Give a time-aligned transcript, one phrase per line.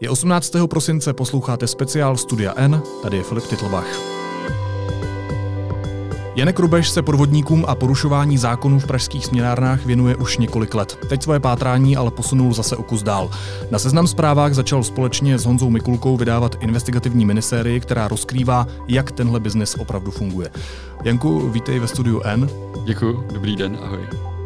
[0.00, 0.52] Je 18.
[0.70, 3.86] prosince, posloucháte speciál Studia N, tady je Filip Titlbach.
[6.36, 10.98] Janek Rubeš se podvodníkům a porušování zákonů v pražských směnárnách věnuje už několik let.
[11.08, 13.30] Teď svoje pátrání ale posunul zase o kus dál.
[13.70, 19.40] Na seznam zprávách začal společně s Honzou Mikulkou vydávat investigativní minisérii, která rozkrývá, jak tenhle
[19.40, 20.50] biznis opravdu funguje.
[21.04, 22.48] Janku, vítej ve studiu N.
[22.84, 24.37] Děkuji, dobrý den, ahoj.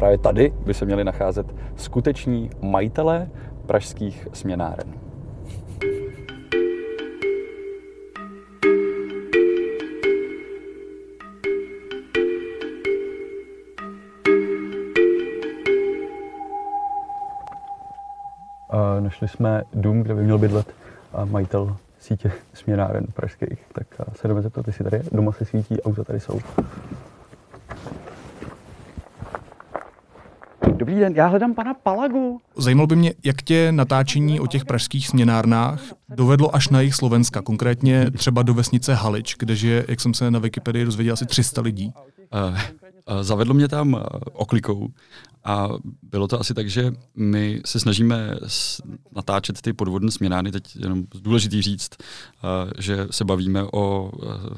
[0.00, 1.46] Právě tady by se měli nacházet
[1.76, 3.28] skuteční majitelé
[3.66, 4.86] pražských směnáren.
[19.00, 20.74] našli jsme dům, kde by měl bydlet
[21.24, 23.66] majitel sítě směnáren pražských.
[23.72, 23.86] Tak
[24.16, 25.02] se jdeme zeptat, jestli tady.
[25.12, 26.40] Doma se svítí, auta tady jsou.
[30.90, 32.40] Dobrý den, já hledám pana Palagu.
[32.56, 37.42] Zajímalo by mě, jak tě natáčení o těch pražských směnárnách dovedlo až na jejich Slovenska,
[37.42, 41.60] konkrétně třeba do vesnice Halič, kde žije, jak jsem se na Wikipedii dozvěděl, asi 300
[41.60, 41.92] lidí.
[42.50, 42.58] Uh,
[43.20, 44.88] Zavedlo mě tam oklikou
[45.44, 45.68] a
[46.02, 48.34] bylo to asi tak, že my se snažíme
[49.16, 51.90] natáčet ty podvodné směnány, teď jenom důležitý říct,
[52.78, 54.12] že se bavíme o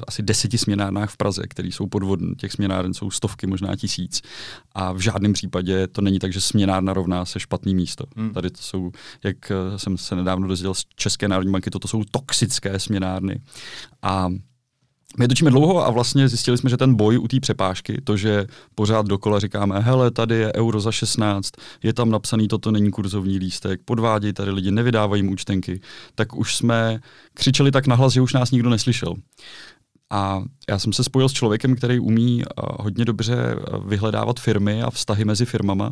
[0.07, 2.35] asi deseti směnárnách v Praze, které jsou podvodné.
[2.35, 4.21] Těch směnáren jsou stovky, možná tisíc.
[4.75, 8.05] A v žádném případě to není tak, že směnárna rovná se špatný místo.
[8.15, 8.33] Hmm.
[8.33, 8.91] Tady to jsou,
[9.23, 13.41] jak jsem se nedávno dozvěděl z České národní banky, toto jsou toxické směnárny.
[14.01, 14.29] A
[15.19, 18.45] my točíme dlouho a vlastně zjistili jsme, že ten boj u té přepážky, to, že
[18.75, 21.51] pořád dokola říkáme, hele, tady je euro za 16,
[21.83, 25.81] je tam napsaný, toto není kurzovní lístek, podvádějí tady lidi, nevydávají účtenky,
[26.15, 26.99] tak už jsme
[27.33, 29.13] křičeli tak nahlas, že už nás nikdo neslyšel.
[30.11, 32.45] A já jsem se spojil s člověkem, který umí eh,
[32.79, 35.91] hodně dobře eh, vyhledávat firmy a vztahy mezi firmama.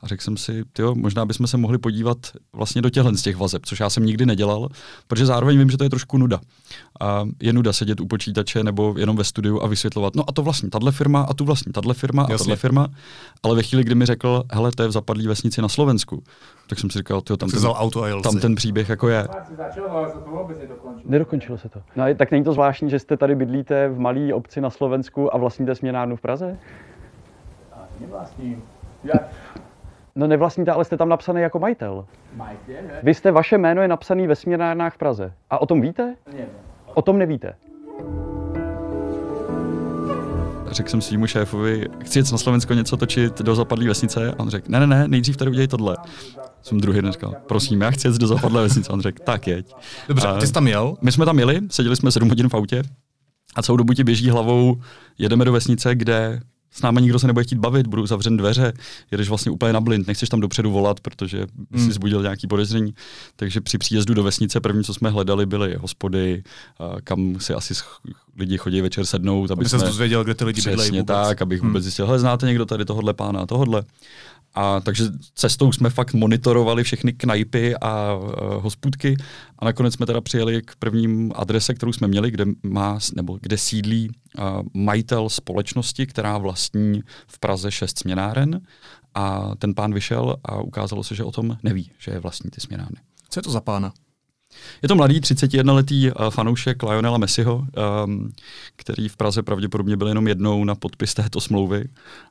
[0.00, 2.18] A řekl jsem si, tyjo, možná bychom se mohli podívat
[2.52, 4.68] vlastně do těchhle z těch vazeb, což já jsem nikdy nedělal,
[5.06, 6.40] protože zároveň vím, že to je trošku nuda.
[7.00, 10.42] A je nuda sedět u počítače nebo jenom ve studiu a vysvětlovat, no a to
[10.42, 12.88] vlastně tahle firma a tu vlastně tahle firma a tahle firma.
[13.42, 16.22] Ale ve chvíli, kdy mi řekl, hele, to je v zapadlý vesnici na Slovensku,
[16.72, 19.28] tak jsem si říkal, tyjo, tam, ten, auto tam ten příběh jako je.
[21.04, 21.82] Nedokončilo se to.
[21.96, 25.38] No, tak není to zvláštní, že jste tady bydlíte v malé obci na Slovensku a
[25.38, 26.58] vlastníte směnárnu v Praze?
[28.00, 28.62] Nevlastním.
[30.14, 32.06] No nevlastníte, ale jste tam napsaný jako majitel.
[32.36, 35.32] Majitel, Vy jste, vaše jméno je napsaný ve směnárnách v Praze.
[35.50, 36.16] A o tom víte?
[36.32, 36.46] Nevím.
[36.94, 37.54] O tom nevíte.
[40.70, 44.30] Řekl jsem svýmu šéfovi, chci jít na Slovensko něco točit do zapadlé vesnice.
[44.30, 45.96] A on řekl, ne, ne, ne, nejdřív tady udělej tohle.
[46.62, 48.92] Jsem druhý den říkal, prosím, já chci jít do zapadlé vesnice.
[48.92, 49.74] On řekl, tak jeď.
[50.08, 50.96] Dobře, a ty jsi tam jel?
[51.00, 52.82] My jsme tam jeli, seděli jsme 7 hodin v autě
[53.54, 54.80] a celou dobu ti běží hlavou,
[55.18, 56.40] jedeme do vesnice, kde
[56.72, 58.72] s náma nikdo se nebude chtít bavit, budou zavřen dveře,
[59.10, 61.92] jedeš vlastně úplně na blind, nechceš tam dopředu volat, protože by si hmm.
[61.92, 62.94] zbudil nějaký podezření.
[63.36, 66.42] Takže při příjezdu do vesnice první, co jsme hledali, byly hospody,
[67.04, 67.74] kam si asi
[68.36, 69.50] lidi chodí večer sednout.
[69.50, 71.06] Aby, aby se dozvěděl, kde ty lidi bydlejí vůbec.
[71.06, 71.82] tak, abych vůbec hmm.
[71.82, 73.82] zjistil, hele, znáte někdo tady tohle pána a tohle.
[74.54, 75.04] A takže
[75.34, 78.28] cestou jsme fakt monitorovali všechny knajpy a uh,
[78.62, 79.16] hospůdky
[79.58, 83.58] a nakonec jsme teda přijeli k prvním adrese, kterou jsme měli, kde má, nebo kde
[83.58, 88.60] sídlí uh, majitel společnosti, která vlastní v Praze šest směnáren
[89.14, 92.60] a ten pán vyšel a ukázalo se, že o tom neví, že je vlastní ty
[92.60, 92.96] směnárny.
[93.28, 93.92] Co je to za pána?
[94.82, 97.66] Je to mladý 31-letý uh, fanoušek Lionela Messiho,
[98.04, 98.32] um,
[98.76, 101.84] který v Praze pravděpodobně byl jenom jednou na podpis této smlouvy.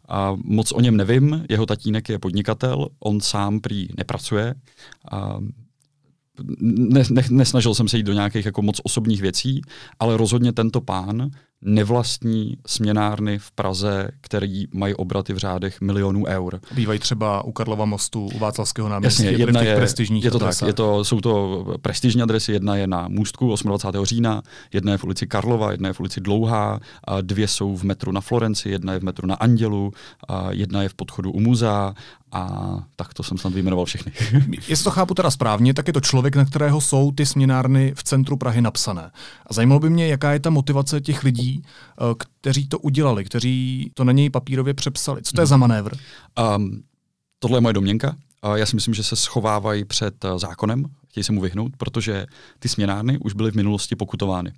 [0.09, 4.53] A moc o něm nevím, jeho tatínek je podnikatel, on sám prý nepracuje.
[5.37, 5.51] Um,
[6.61, 9.61] ne, ne, nesnažil jsem se jít do nějakých jako moc osobních věcí,
[9.99, 16.59] ale rozhodně tento pán nevlastní směnárny v Praze, které mají obraty v řádech milionů eur.
[16.75, 20.61] Bývají třeba u Karlova mostu, u Václavského náměstí, Jasně, jedna je, prestižních je to tak,
[20.66, 24.05] je to, jsou to prestižní adresy, jedna je na Můstku 28.
[24.05, 24.41] října,
[24.73, 28.11] jedna je v ulici Karlova, jedna je v ulici Dlouhá, a dvě jsou v metru
[28.11, 29.94] na Florenci, jedna je v metru na Andělu,
[30.27, 31.94] a jedna je v podchodu u muzea
[32.31, 34.12] a tak to jsem snad vyjmenoval všechny.
[34.68, 38.03] Jestli to chápu teda správně, tak je to člověk, na kterého jsou ty směnárny v
[38.03, 39.12] centru Prahy napsané.
[39.47, 43.92] A zajímalo by mě, jaká je ta motivace těch lidí, eh, kteří to udělali, kteří
[43.94, 45.21] to na něj papírově přepsali.
[45.21, 45.98] Co to je za manévr?
[46.56, 46.83] Um,
[47.39, 48.15] tohle je moje domněnka.
[48.56, 52.25] Já si myslím, že se schovávají před uh, zákonem, chtějí se mu vyhnout, protože
[52.59, 54.53] ty směnárny už byly v minulosti pokutovány.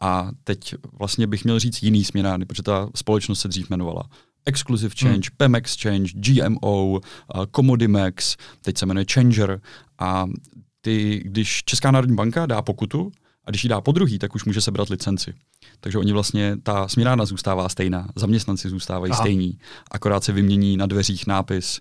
[0.00, 4.02] A teď vlastně bych měl říct jiný směnárny, protože ta společnost se dřív jmenovala
[4.46, 5.36] Exclusive Change, hmm.
[5.36, 7.00] PEM Exchange, GMO, uh,
[7.56, 9.60] Commodimex, teď se jmenuje Changer
[9.98, 10.26] a
[10.80, 13.12] ty, když Česká národní banka dá pokutu,
[13.46, 15.34] a když ji dá po druhý, tak už může sebrat licenci.
[15.80, 19.20] Takže oni vlastně, ta směnárna zůstává stejná, zaměstnanci zůstávají Aha.
[19.20, 19.58] stejní,
[19.90, 21.80] akorát se vymění na dveřích nápis,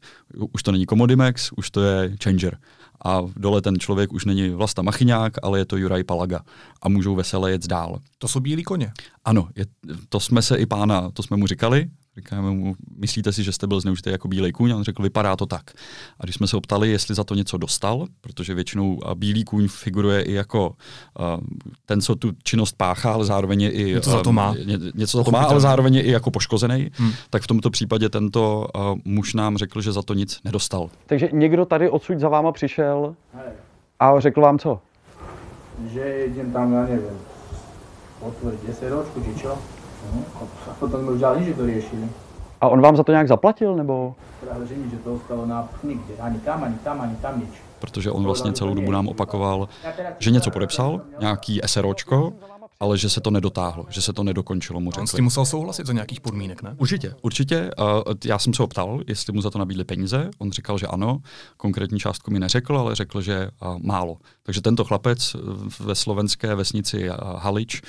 [0.51, 2.57] už to není Commodimex, už to je Changer.
[3.05, 6.39] A dole ten člověk už není Vlasta Machyňák, ale je to Juraj Palaga.
[6.81, 7.99] A můžou veselé jet dál.
[8.17, 8.91] To jsou bílí koně.
[9.25, 9.65] Ano, je,
[10.09, 13.67] to jsme se i pána, to jsme mu říkali, Říkáme mu, myslíte si, že jste
[13.67, 14.71] byl zneužitý jako bílý kůň?
[14.71, 15.71] A on řekl, vypadá to tak.
[16.19, 20.21] A když jsme se optali, jestli za to něco dostal, protože většinou bílý kůň figuruje
[20.21, 21.25] i jako uh,
[21.85, 23.93] ten, co tu činnost páchá, ale zároveň je i...
[23.93, 24.55] Něco za to má.
[24.65, 27.11] Ně, něco za to má, ale zároveň je i jako poškozený, hmm.
[27.29, 30.89] tak v tomto případě tento uh, muž nám řekl, že za to nic nedostal.
[31.05, 33.15] Takže někdo tady odsud za váma přišel
[33.99, 34.81] a řekl vám co?
[35.93, 37.01] Že jedem tam, já nevím,
[38.19, 39.57] potvrdit 10 ročku, či čo?
[40.69, 42.09] A potom jsme už že to řešili.
[42.61, 44.15] A on vám za to nějak zaplatil, nebo?
[44.39, 47.49] Právě, že, že to ostalo na nikde, ani tam, ani tam, ani tam nič.
[47.79, 49.69] Protože on vlastně celou dobu nám opakoval,
[50.19, 52.33] že něco podepsal, nějaký SROčko,
[52.79, 55.01] ale že se to nedotáhlo, že se to nedokončilo, mu řekli.
[55.01, 56.75] On s tím musel souhlasit za nějakých podmínek, ne?
[56.77, 57.71] Určitě, určitě.
[58.25, 60.29] Já jsem se optal, jestli mu za to nabídli peníze.
[60.37, 61.17] On říkal, že ano.
[61.57, 63.49] Konkrétní částku mi neřekl, ale řekl, že
[63.83, 64.17] málo.
[64.43, 65.35] Takže tento chlapec
[65.79, 67.81] ve slovenské vesnici Halič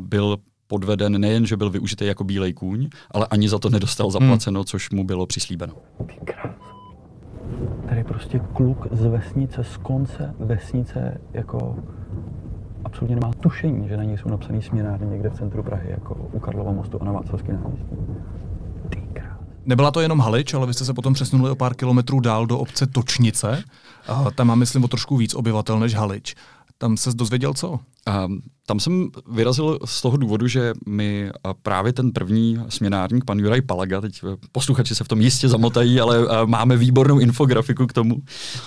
[0.00, 0.36] byl
[0.72, 4.12] podveden nejen, že byl využitý jako bílej kůň, ale ani za to nedostal hmm.
[4.12, 4.64] zaplaceno, hmm.
[4.64, 5.74] což mu bylo přislíbeno.
[7.88, 11.76] Tady prostě kluk z vesnice, z konce vesnice, jako
[12.84, 16.38] absolutně nemá tušení, že na něj jsou napsaný směnárny někde v centru Prahy, jako u
[16.38, 17.96] Karlova mostu a na Václavském náměstí.
[19.66, 22.58] Nebyla to jenom Halič, ale vy jste se potom přesunuli o pár kilometrů dál do
[22.58, 23.64] obce Točnice.
[24.08, 26.34] A tam má, myslím, o trošku víc obyvatel než Halič.
[26.82, 27.78] Tam se dozvěděl co?
[28.06, 28.28] A
[28.66, 31.30] tam jsem vyrazil z toho důvodu, že mi
[31.62, 36.00] právě ten první směnárník, pan Juraj Palaga, teď eh, posluchači se v tom jistě zamotají,
[36.00, 38.16] ale eh, máme výbornou infografiku k tomu,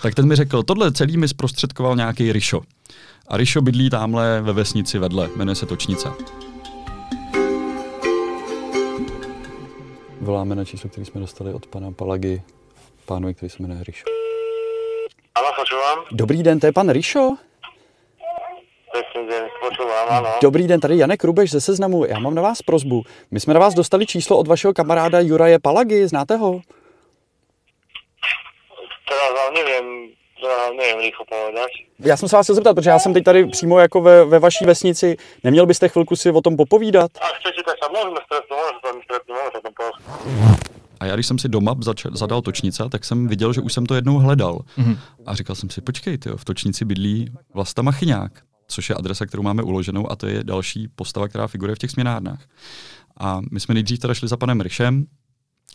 [0.02, 2.62] tak ten mi řekl, tohle celý mi zprostředkoval nějaký Rišo.
[3.28, 6.10] A Rišo bydlí tamhle ve vesnici vedle, jmenuje se Točnice.
[10.22, 12.42] Voláme na číslo, který jsme dostali od pana Palagy,
[13.06, 14.04] pánovi, který se jmenuje Rišo.
[16.12, 17.38] Dobrý den, to je pan Rišo?
[19.30, 19.44] Den,
[20.10, 20.30] ano.
[20.42, 22.06] Dobrý den, tady Janek Rubeš ze Seznamu.
[22.06, 23.04] Já mám na vás prozbu.
[23.32, 26.62] My jsme na vás dostali číslo od vašeho kamaráda Juraje Palagy, znáte ho?
[29.10, 30.12] Teda vám nevím,
[30.78, 31.72] nevím rychle povedať.
[32.00, 34.40] Já jsem se vás chtěl zeptat, protože já jsem teď tady přímo jako ve, ve
[34.40, 35.18] vaší vesnici.
[35.44, 37.12] Neměl byste chvilku si o tom popovídat?
[37.22, 40.60] A chcete, tak se můžeme stretnout, můžeme se tam stretnout, můžeme se tam povídat.
[41.00, 43.86] A já, když jsem si doma zač- zadal točnice, tak jsem viděl, že už jsem
[43.86, 44.60] to jednou hledal.
[44.78, 44.98] Mm-hmm.
[45.26, 48.32] A říkal jsem si, počkej, tyjo, v točnici bydlí Vlasta Machyňák
[48.68, 51.92] což je adresa, kterou máme uloženou a to je další postava, která figuruje v těch
[51.92, 52.48] směnárnách.
[53.18, 55.06] A my jsme nejdřív teda šli za panem Ryšem,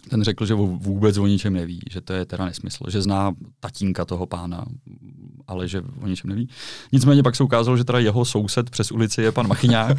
[0.08, 4.04] ten řekl, že vůbec o ničem neví, že to je teda nesmysl, že zná tatínka
[4.04, 4.64] toho pána,
[5.46, 6.48] ale že o ničem neví.
[6.92, 9.96] Nicméně pak se ukázalo, že teda jeho soused přes ulici je pan Machyňák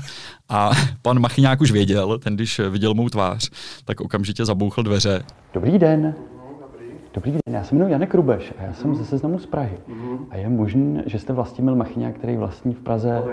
[0.50, 0.72] a
[1.02, 3.50] pan Machyňák už věděl, ten když viděl mou tvář,
[3.86, 5.24] tak okamžitě zabouchl dveře.
[5.54, 6.16] Dobrý den.
[7.14, 9.78] Dobrý den, já se jmenuji Janek Rubeš a já jsem ze seznamu z Prahy.
[10.30, 13.24] A je možné, že jste Vlastimil Machyňák, který vlastní v Praze.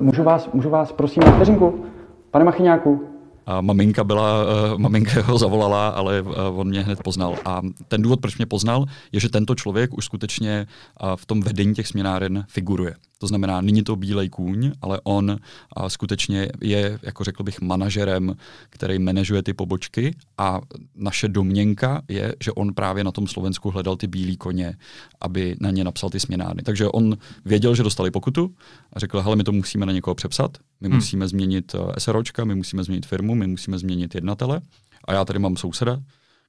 [0.00, 1.84] Můžu vás, můžu vás prosím na vteřinku?
[2.30, 3.00] Pane Machyňáku,
[3.46, 7.34] a maminka byla, uh, maminka ho zavolala, ale uh, on mě hned poznal.
[7.44, 10.66] A ten důvod, proč mě poznal, je, že tento člověk už skutečně
[11.02, 12.94] uh, v tom vedení těch směnáren figuruje.
[13.18, 15.38] To znamená, není to bílej kůň, ale on
[15.76, 18.36] a skutečně je, jako řekl bych, manažerem,
[18.70, 20.60] který manažuje ty pobočky a
[20.94, 24.76] naše domněnka je, že on právě na tom Slovensku hledal ty bílé koně,
[25.20, 26.62] aby na ně napsal ty směnárny.
[26.62, 28.54] Takže on věděl, že dostali pokutu
[28.92, 30.96] a řekl, hele, my to musíme na někoho přepsat, my hmm.
[30.96, 34.60] musíme změnit uh, SROčka, my musíme změnit firmu, my musíme změnit jednatele
[35.04, 36.02] a já tady mám souseda,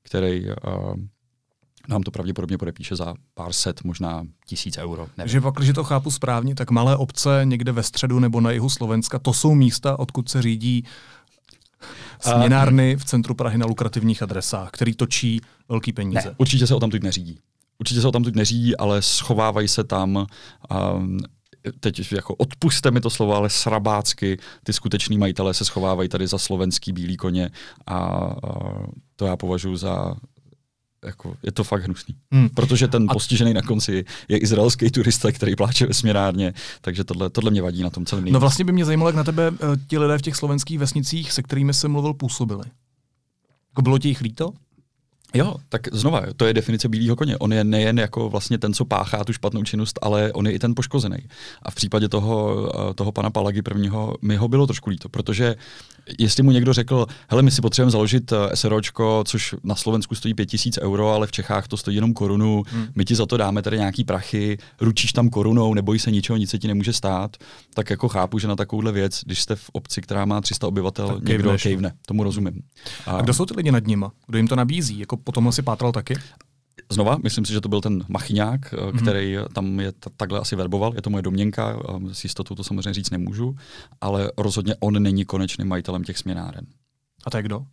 [0.03, 0.96] který uh,
[1.88, 5.08] nám to pravděpodobně podepíše za pár set, možná tisíc euro.
[5.17, 5.32] Nevím.
[5.32, 8.70] Že pak, když to chápu správně, tak malé obce někde ve středu nebo na jihu
[8.70, 10.84] Slovenska, to jsou místa, odkud se řídí
[12.20, 16.29] směnárny v centru Prahy na lukrativních adresách, který točí velký peníze.
[16.29, 17.39] Ne, určitě se o tam teď neřídí.
[17.79, 20.27] Určitě se o tam teď neřídí, ale schovávají se tam
[20.96, 21.20] um,
[21.79, 26.38] teď jako odpuste mi to slovo, ale srabácky, ty skuteční majitelé se schovávají tady za
[26.38, 27.50] slovenský bílý koně
[27.86, 28.34] a, a
[29.15, 30.15] to já považuji za
[31.08, 32.16] jako, je to fakt hnusný.
[32.32, 32.50] Hmm.
[32.50, 33.14] Protože ten a...
[33.14, 37.84] postižený na konci je izraelský turista, který pláče ve směrárně, takže tohle, tohle mě vadí
[37.84, 38.26] na tom celém.
[38.26, 41.32] No vlastně by mě zajímalo, jak na tebe uh, ti lidé v těch slovenských vesnicích,
[41.32, 42.64] se kterými jsem mluvil, působili.
[43.72, 44.54] Jako bylo ti jich líto?
[45.34, 47.38] Jo, tak znova, to je definice bílého koně.
[47.38, 50.60] On je nejen jako vlastně ten, co páchá tu špatnou činnost, ale on je i
[50.60, 51.18] ten poškozený.
[51.62, 55.56] A v případě toho, eh, toho pana Palagy prvního mi ho bylo trošku líto, protože
[56.20, 60.34] jestli mu někdo řekl, hele, my si potřebujeme založit eh, SROčko, což na Slovensku stojí
[60.34, 62.88] 5000 euro, ale v Čechách to stojí jenom korunu, hmm.
[62.96, 66.50] my ti za to dáme tady nějaký prachy, ručíš tam korunou, neboj se ničeho, nic
[66.50, 67.38] se ti nemůže stát,
[67.74, 71.08] tak jako chápu, že na takovouhle věc, když jste v obci, která má 300 obyvatel,
[71.08, 72.62] tak někdo kejvne, tomu rozumím.
[73.06, 74.12] A, a kdo jsou ty lidi nad nima?
[74.28, 75.00] Kdo jim to nabízí?
[75.00, 76.16] Jako potom si pátral taky?
[76.91, 79.01] Znova, myslím si, že to byl ten Machyňák, mm-hmm.
[79.01, 81.79] který tam je t- takhle asi verboval, je to moje domněnka,
[82.12, 83.56] s jistotou to samozřejmě říct nemůžu,
[84.01, 86.65] ale rozhodně on není konečným majitelem těch směnáren.
[87.25, 87.65] A to je kdo?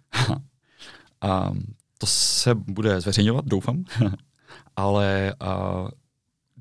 [1.21, 1.53] a
[1.99, 3.85] to se bude zveřejňovat, doufám,
[4.77, 5.85] ale a,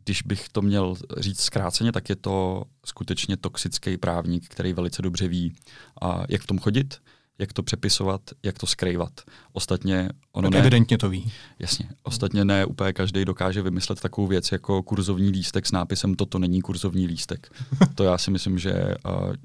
[0.03, 5.27] když bych to měl říct zkráceně, tak je to skutečně toxický právník, který velice dobře
[5.27, 5.55] ví,
[6.01, 6.97] a, jak v tom chodit,
[7.39, 9.21] jak to přepisovat, jak to skrývat.
[9.53, 11.31] Ostatně ono tak ne, evidentně to ví.
[11.59, 11.89] Jasně.
[12.03, 16.61] Ostatně ne úplně každý dokáže vymyslet takovou věc jako kurzovní lístek s nápisem toto není
[16.61, 17.49] kurzovní lístek.
[17.95, 18.73] to já si myslím, že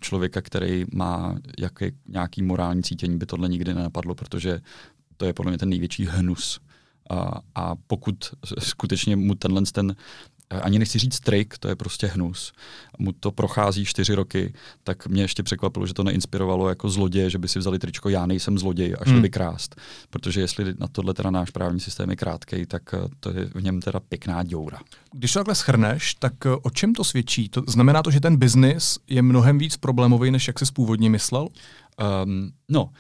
[0.01, 4.61] člověka, který má jaké, nějaký morální cítění, by tohle nikdy nenapadlo, protože
[5.17, 6.61] to je podle mě ten největší hnus.
[7.11, 8.15] A, a pokud
[8.59, 9.97] skutečně mu tenhle ten
[10.51, 12.53] ani nechci říct trik, to je prostě hnus.
[12.99, 17.39] Mu to prochází čtyři roky, tak mě ještě překvapilo, že to neinspirovalo jako zloděje, že
[17.39, 19.23] by si vzali tričko já nejsem zloděj a šli hmm.
[19.23, 19.81] by krást.
[20.11, 23.63] Protože jestli na tohle teda náš právní systém je krátký, tak eh, to je v
[23.63, 24.79] něm teda pěkná děura.
[25.13, 27.49] Když to takhle schrneš, tak eh, o čem to svědčí?
[27.49, 31.49] To znamená to, že ten biznis je mnohem víc problémový, než jak jsi původně myslel?
[32.25, 32.91] Um, no,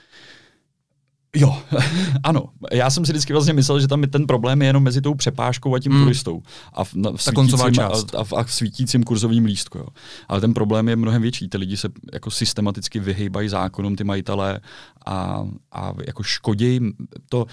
[1.37, 1.62] Jo,
[2.23, 2.44] ano.
[2.73, 5.14] Já jsem si vždycky vlastně myslel, že tam je ten problém je jenom mezi tou
[5.14, 6.02] přepážkou a tím mm.
[6.02, 6.42] turistou.
[6.73, 8.14] A v, na, v Ta koncová část.
[8.14, 9.78] A, a, v, a v svítícím kurzovým lístku.
[9.78, 9.87] Jo.
[10.28, 11.49] Ale ten problém je mnohem větší.
[11.49, 14.61] Ty lidi se jako systematicky vyhýbají zákonům, ty majitelé,
[15.06, 16.80] a, a jako škodí
[17.28, 17.47] to,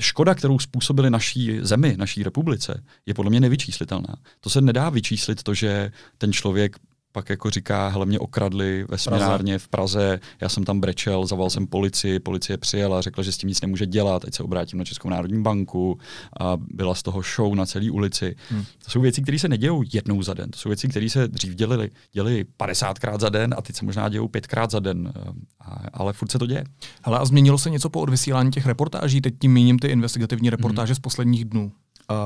[0.00, 4.14] škoda, kterou způsobili naší zemi, naší republice, je podle mě nevyčíslitelná.
[4.40, 6.76] To se nedá vyčíslit to, že ten člověk
[7.12, 11.50] pak jako říká, hele mě okradli ve směnárně v Praze, já jsem tam brečel, zavolal
[11.50, 14.84] jsem policii, policie přijela, řekla, že s tím nic nemůže dělat, teď se obrátím na
[14.84, 15.98] Českou národní banku
[16.40, 18.36] a byla z toho show na celé ulici.
[18.50, 18.64] Hmm.
[18.84, 21.54] To jsou věci, které se nedějou jednou za den, to jsou věci, které se dřív
[21.54, 25.12] dělily, dělali 50krát za den a teď se možná dějou pětkrát za den,
[25.60, 26.64] a, ale furt se to děje.
[27.02, 29.20] Hele, a změnilo se něco po odvysílání těch reportáží?
[29.20, 30.96] Teď tím míním ty investigativní reportáže hmm.
[30.96, 31.72] z posledních dnů.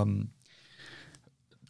[0.04, 0.28] Um,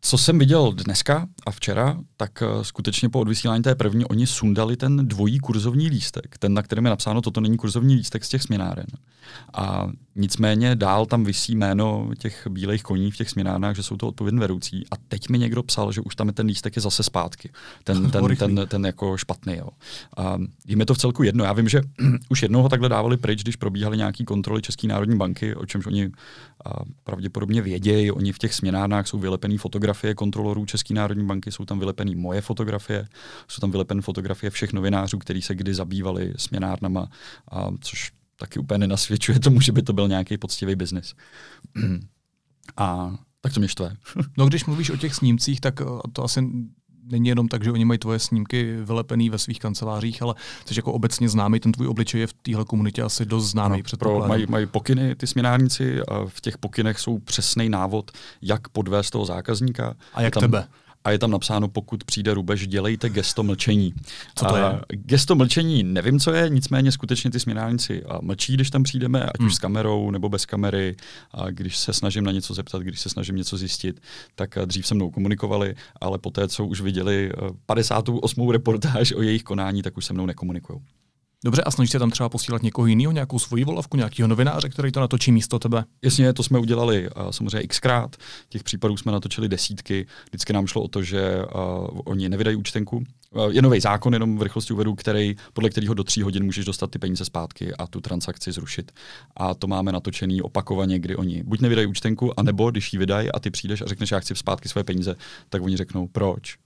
[0.04, 4.76] co jsem viděl dneska a včera, tak uh, skutečně po odvysílání té první oni sundali
[4.76, 8.42] ten dvojí kurzovní lístek, ten, na kterém je napsáno, toto není kurzovní lístek z těch
[8.42, 8.86] směnáren.
[9.54, 14.08] A nicméně dál tam vysí jméno těch bílých koní v těch směnárnách, že jsou to
[14.08, 14.86] odpovědní vedoucí.
[14.90, 17.50] A teď mi někdo psal, že už tam je ten lístek je zase zpátky.
[17.84, 19.56] Ten, ten, ten, ten, ten jako špatný.
[19.56, 19.68] Jo.
[20.16, 21.44] A jim je to v celku jedno.
[21.44, 21.80] Já vím, že
[22.28, 25.86] už jednou ho takhle dávali pryč, když probíhaly nějaké kontroly České národní banky, o čemž
[25.86, 26.10] oni
[26.64, 26.70] a
[27.04, 28.10] pravděpodobně vědějí.
[28.10, 32.40] Oni v těch směnárnách jsou vylepené fotografie kontrolorů České národní banky, jsou tam vylepené moje
[32.40, 33.08] fotografie,
[33.48, 37.08] jsou tam vylepené fotografie všech novinářů, kteří se kdy zabývali směnárnama,
[37.50, 41.14] a což taky úplně nenasvědčuje tomu, že by to byl nějaký poctivý biznis.
[42.76, 43.96] A tak to mě štve.
[44.38, 46.42] no když mluvíš o těch snímcích, tak eh, to asi
[47.10, 50.34] není jenom tak, že oni mají tvoje snímky vylepený ve svých kancelářích, ale
[50.66, 53.82] jsi jako obecně známý, ten tvůj obličej je v téhle komunitě asi dost známý.
[53.92, 58.10] No, pro, mají, mají pokyny ty směnárníci a v těch pokynech jsou přesný návod,
[58.42, 59.94] jak podvést toho zákazníka.
[60.14, 60.66] A jak tam, tebe?
[61.04, 63.94] A je tam napsáno, pokud přijde rubež, dělejte gesto mlčení.
[64.34, 64.64] Co to je?
[64.64, 69.38] A gesto mlčení nevím, co je, nicméně skutečně ty směnárníci mlčí, když tam přijdeme, ať
[69.38, 69.46] hmm.
[69.46, 70.96] už s kamerou nebo bez kamery,
[71.32, 74.00] a když se snažím na něco zeptat, když se snažím něco zjistit,
[74.34, 77.32] tak dřív se mnou komunikovali, ale poté, co už viděli
[77.66, 78.50] 58.
[78.50, 80.80] reportáž o jejich konání, tak už se mnou nekomunikují.
[81.44, 84.92] Dobře, a snažíš se tam třeba posílat někoho jiného, nějakou svoji volavku, nějakého novináře, který
[84.92, 85.84] to natočí místo tebe?
[86.02, 88.16] Jasně, to jsme udělali uh, samozřejmě xkrát.
[88.48, 90.06] Těch případů jsme natočili desítky.
[90.26, 92.96] Vždycky nám šlo o to, že uh, oni nevydají účtenku.
[93.30, 96.64] Uh, je nový zákon, jenom v rychlosti uvedu, který, podle kterého do tří hodin můžeš
[96.64, 98.92] dostat ty peníze zpátky a tu transakci zrušit.
[99.36, 103.38] A to máme natočený opakovaně, kdy oni buď nevydají účtenku, anebo když ji vydají a
[103.40, 105.16] ty přijdeš a řekneš, já chci zpátky své peníze,
[105.48, 106.56] tak oni řeknou, proč?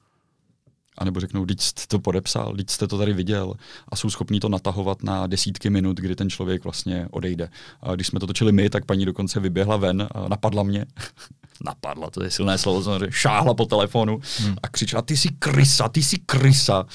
[0.98, 3.54] A nebo řeknou, teď jste to podepsal, teď jste to tady viděl
[3.88, 7.48] a jsou schopní to natahovat na desítky minut, kdy ten člověk vlastně odejde.
[7.82, 10.86] A když jsme to točili my, tak paní dokonce vyběhla ven a napadla mě.
[11.64, 14.56] napadla, to je silné slovo, samozřejmě, šáhla po telefonu hmm.
[14.62, 16.86] a křičela, ty jsi krysa, ty jsi krysa.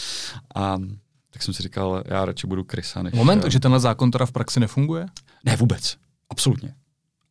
[0.56, 0.78] A
[1.30, 3.04] tak jsem si říkal, já radši budu krysa.
[3.04, 3.14] Než...
[3.14, 5.06] Moment, takže tenhle zákon teda v praxi nefunguje?
[5.46, 5.98] Ne, vůbec.
[6.30, 6.74] Absolutně.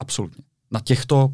[0.00, 1.28] Absolutně na těchto,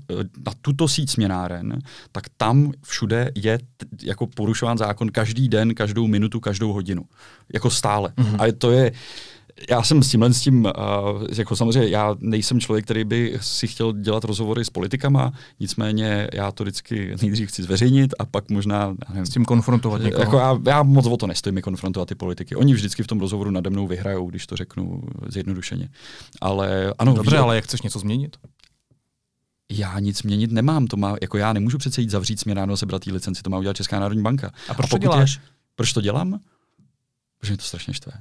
[0.46, 1.78] na tuto síť směnáren,
[2.12, 3.58] tak tam všude je
[4.02, 7.02] jako porušován zákon každý den, každou minutu, každou hodinu.
[7.54, 8.12] Jako stále.
[8.16, 8.48] Mm-hmm.
[8.48, 8.92] A to je,
[9.70, 10.72] já jsem s tímhle s tím, uh,
[11.38, 16.52] jako samozřejmě já nejsem člověk, který by si chtěl dělat rozhovory s politikama, nicméně já
[16.52, 18.96] to vždycky nejdřív chci zveřejnit a pak možná...
[19.08, 20.22] Nevím, s tím konfrontovat někoho.
[20.22, 22.56] Jako já, já moc o to nestojím konfrontovat ty politiky.
[22.56, 25.88] Oni vždycky v tom rozhovoru nade mnou vyhrajou, když to řeknu zjednodušeně.
[26.40, 27.14] Ale ano.
[27.14, 28.36] Dobře, ví, ale jak chceš něco změnit?
[29.70, 30.86] Já nic měnit nemám.
[30.86, 33.76] To má, jako já nemůžu přece jít zavřít směnáno a sebrat licenci, to má udělat
[33.76, 34.52] Česká národní banka.
[34.68, 35.34] A proč a to děláš?
[35.34, 35.42] Je,
[35.74, 36.40] proč to dělám?
[37.38, 38.12] Protože mě to strašně štve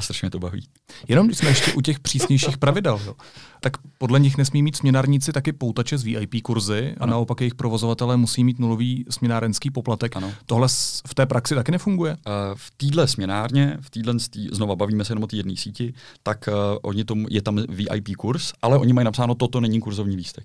[0.00, 0.68] a strašně mě to baví.
[1.08, 3.14] Jenom když jsme ještě u těch přísnějších pravidel, jo,
[3.60, 8.16] tak podle nich nesmí mít směnárníci taky poutače z VIP kurzy a naopak jejich provozovatelé
[8.16, 10.16] musí mít nulový směnárenský poplatek.
[10.16, 10.32] Ano.
[10.46, 10.68] Tohle
[11.06, 12.12] v té praxi taky nefunguje?
[12.12, 14.14] Uh, v téhle směnárně, v téhle,
[14.52, 18.16] znova bavíme se jenom o té jedné síti, tak uh, oni tomu, je tam VIP
[18.16, 20.44] kurz, ale oni mají napsáno, toto není kurzovní lístek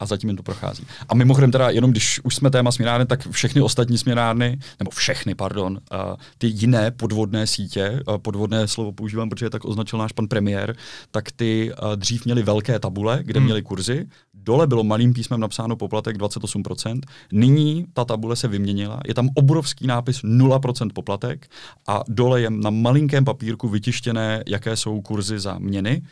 [0.00, 0.86] a zatím jim to prochází.
[1.08, 5.34] A mimochodem teda, jenom když už jsme téma směnárny, tak všechny ostatní směnárny, nebo všechny,
[5.34, 10.28] pardon, uh, ty jiné podvodné sítě, uh, podvodné slovo používám, protože tak označil náš pan
[10.28, 10.76] premiér,
[11.10, 13.44] tak ty uh, dřív měly velké tabule, kde hmm.
[13.44, 14.06] měly kurzy,
[14.46, 17.00] dole bylo malým písmem napsáno poplatek 28%,
[17.32, 21.50] nyní ta tabule se vyměnila, je tam obrovský nápis 0% poplatek
[21.86, 26.02] a dole je na malinkém papírku vytištěné, jaké jsou kurzy za měny.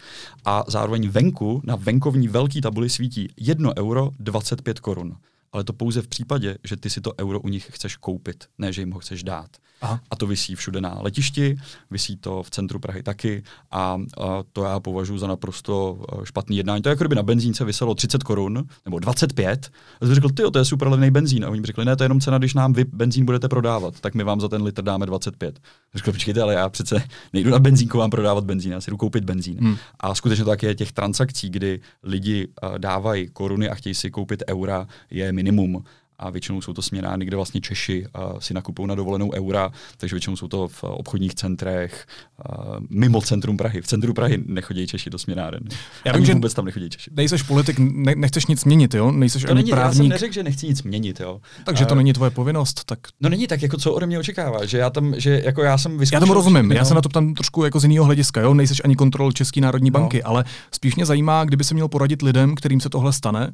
[0.44, 5.16] A zároveň venku, na venkovní velký tabuli svítí 1 euro 25 korun.
[5.52, 8.72] Ale to pouze v případě, že ty si to euro u nich chceš koupit, ne
[8.72, 9.50] že jim ho chceš dát.
[9.84, 10.00] Aha.
[10.10, 11.56] A to vysí všude na letišti,
[11.90, 16.56] vysí to v centru Prahy taky a, a to já považuji za naprosto e, špatný
[16.56, 16.82] jednání.
[16.82, 19.70] To je jako kdyby na benzínce vyselo 30 korun nebo 25.
[20.00, 21.44] A jsem řekl, ty, to je super levný benzín.
[21.44, 24.00] A oni mi řekli, ne, to je jenom cena, když nám vy benzín budete prodávat,
[24.00, 25.60] tak my vám za ten litr dáme 25.
[25.94, 28.96] A řekl, počkejte, ale já přece nejdu na benzínku vám prodávat benzín, já si jdu
[28.96, 29.58] koupit benzín.
[29.60, 29.76] Hmm.
[30.00, 34.10] A skutečně to tak je těch transakcí, kdy lidi uh, dávají koruny a chtějí si
[34.10, 35.84] koupit eura, je minimum
[36.24, 40.16] a většinou jsou to směnány, kde vlastně Češi uh, si nakupují na dovolenou eura, takže
[40.16, 42.06] většinou jsou to v obchodních centrech,
[42.50, 43.82] uh, mimo centrum Prahy.
[43.82, 45.62] V centru Prahy nechodí Češi do směnáren.
[46.04, 47.10] Já vím, že vůbec tam nechodí Češi.
[47.16, 49.10] Nejseš politik, ne, nechceš nic měnit, jo?
[49.10, 49.94] Nejseš to ani není, právník.
[49.94, 51.40] Já jsem neřekl, že nechci nic měnit, jo.
[51.64, 52.98] Takže to uh, není tvoje povinnost, tak...
[53.20, 55.98] No není tak, jako co ode mě očekává, že já tam, že jako já jsem
[55.98, 56.16] vyzkoušel...
[56.16, 58.54] Já tomu rozumím, já se na to tam trošku jako z jiného hlediska, jo?
[58.54, 60.00] Nejseš ani kontrol České národní no.
[60.00, 60.28] banky, no.
[60.28, 63.52] ale spíš mě zajímá, kdyby se měl poradit lidem, kterým se tohle stane,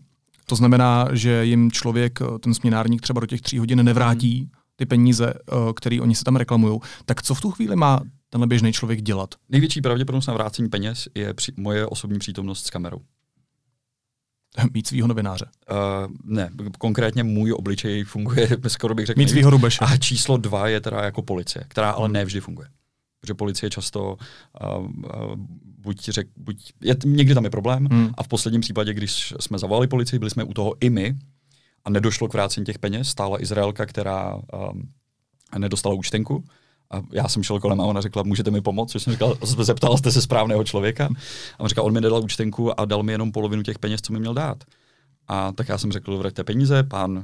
[0.50, 4.50] to znamená, že jim člověk, eh, ten směnárník třeba do těch tří hodin nevrátí hmm.
[4.76, 6.80] ty peníze, eh, které oni se tam reklamují.
[7.04, 9.34] Tak co v tu chvíli má tenhle běžný člověk dělat?
[9.48, 13.00] Největší pravděpodobnost na vrácení peněz je při, moje osobní přítomnost s kamerou.
[14.74, 15.46] Mít svého novináře.
[15.70, 19.20] Uh, ne, konkrétně můj obličej funguje, skoro bych řekl.
[19.20, 19.84] Mít svého rubeše.
[19.84, 22.68] A číslo dva je teda jako policie, která ale nevždy funguje.
[23.20, 24.16] Protože policie často
[24.78, 25.34] uh, uh,
[25.78, 28.10] buď, řek, buď je, někdy tam je problém hmm.
[28.14, 31.16] a v posledním případě, když jsme zavolali policii, byli jsme u toho i my
[31.84, 34.42] a nedošlo k vrácení těch peněz, stála Izraelka, která um,
[35.58, 36.44] nedostala účtenku
[36.90, 38.92] a já jsem šel kolem a ona řekla, můžete mi pomoct?
[38.92, 41.08] Což jsem říkal, zeptal jste se správného člověka.
[41.58, 44.12] A on říkal, on mi nedal účtenku a dal mi jenom polovinu těch peněz, co
[44.12, 44.64] mi měl dát.
[45.32, 47.22] A tak já jsem řekl, vraťte peníze, pán uh,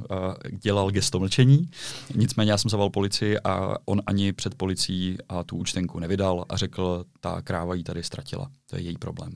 [0.63, 1.71] dělal gesto mlčení,
[2.15, 6.57] nicméně já jsem zavolal policii a on ani před policií a tu účtenku nevydal a
[6.57, 9.33] řekl, ta kráva ji tady ztratila, to je její problém.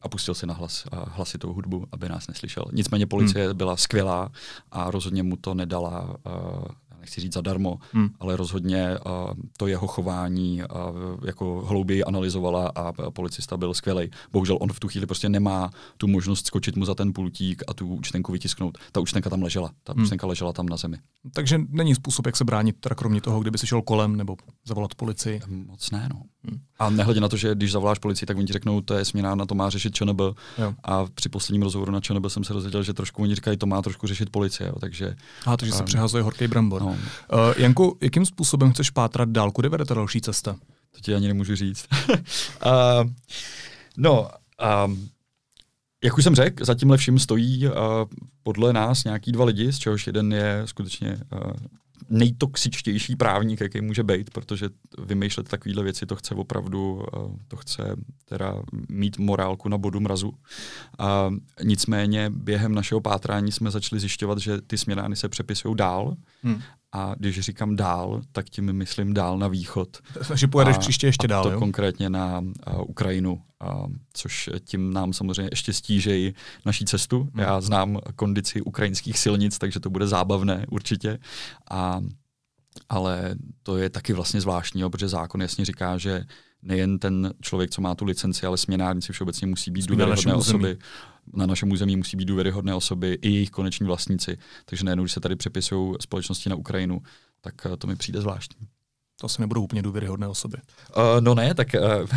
[0.00, 2.64] A pustil si na hlas, uh, hlasitou hudbu, aby nás neslyšel.
[2.72, 3.56] Nicméně policie hmm.
[3.56, 4.30] byla skvělá
[4.70, 6.64] a rozhodně mu to nedala uh,
[7.04, 8.08] nechci říct zadarmo, hmm.
[8.20, 14.10] ale rozhodně uh, to jeho chování uh, jako hlouběji analyzovala a policista byl skvělý.
[14.32, 17.74] Bohužel on v tu chvíli prostě nemá tu možnost skočit mu za ten pultík a
[17.74, 18.78] tu účtenku vytisknout.
[18.92, 20.02] Ta účtenka tam ležela, ta hmm.
[20.02, 20.96] účtenka ležela tam na zemi.
[21.32, 24.36] Takže není způsob, jak se bránit, teda kromě toho, kdyby se šel kolem nebo
[24.66, 25.40] zavolat policii?
[25.46, 26.22] Moc ne, no.
[26.44, 26.60] Hmm.
[26.78, 29.34] A nehledě na to, že když zavoláš policii, tak oni ti řeknou, to je směna
[29.34, 30.20] na to má řešit ČNB.
[30.58, 30.74] Jo.
[30.84, 33.82] A při posledním rozhovoru na ČNB jsem se dozvěděl, že trošku oni říkají, to má
[33.82, 34.68] trošku řešit policie.
[34.68, 34.74] Jo.
[34.80, 36.82] Takže, a takže se um, přehazuje horký brambor.
[36.82, 36.93] No.
[36.94, 39.50] Uh, Janku, jakým způsobem chceš pátrat dál?
[39.50, 40.56] Kudy vede ta další cesta?
[40.90, 41.86] To ti ani nemůžu říct.
[42.08, 42.16] uh,
[43.96, 44.30] no,
[44.86, 45.08] um,
[46.04, 47.72] jak už jsem řekl, za tímhle vším stojí uh,
[48.42, 51.52] podle nás nějaký dva lidi, z čehož jeden je skutečně uh,
[52.10, 57.02] nejtoxičtější právník, jaký může být, protože vymýšlet takovéhle věci to chce opravdu,
[57.48, 58.54] to chce teda
[58.88, 60.32] mít morálku na bodu mrazu.
[60.98, 61.30] A
[61.62, 66.62] nicméně během našeho pátrání jsme začali zjišťovat, že ty směnány se přepisují dál hmm.
[66.94, 69.98] A když říkám dál, tak tím myslím dál na východ.
[70.28, 71.58] Takže pojedeš a, příště ještě dál, a to jo?
[71.58, 76.34] konkrétně na uh, Ukrajinu, uh, což tím nám samozřejmě ještě stížejí
[76.66, 77.20] naší cestu.
[77.20, 77.42] Hmm.
[77.42, 81.18] Já znám kondici ukrajinských silnic, takže to bude zábavné určitě.
[81.70, 82.00] A,
[82.88, 86.24] ale to je taky vlastně zvláštní, protože zákon jasně říká, že
[86.64, 90.78] nejen ten člověk, co má tu licenci, ale směnárníci všeobecně musí být důvěryhodné osoby.
[91.32, 94.38] Na našem území musí být důvěryhodné osoby i jejich koneční vlastníci.
[94.64, 97.02] Takže nejenom, když se tady přepisují společnosti na Ukrajinu,
[97.40, 98.66] tak eh, to mi přijde zvláštní.
[99.20, 100.56] To asi nebudou úplně důvěryhodné osoby.
[100.96, 102.08] Uh, no ne, tak uh,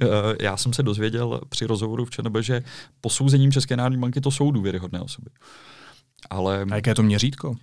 [0.40, 2.62] já jsem se dozvěděl při rozhovoru v ČNB, že
[3.00, 5.30] posouzením České národní banky to jsou důvěryhodné osoby.
[6.30, 7.54] Ale, A jaké je to měřítko?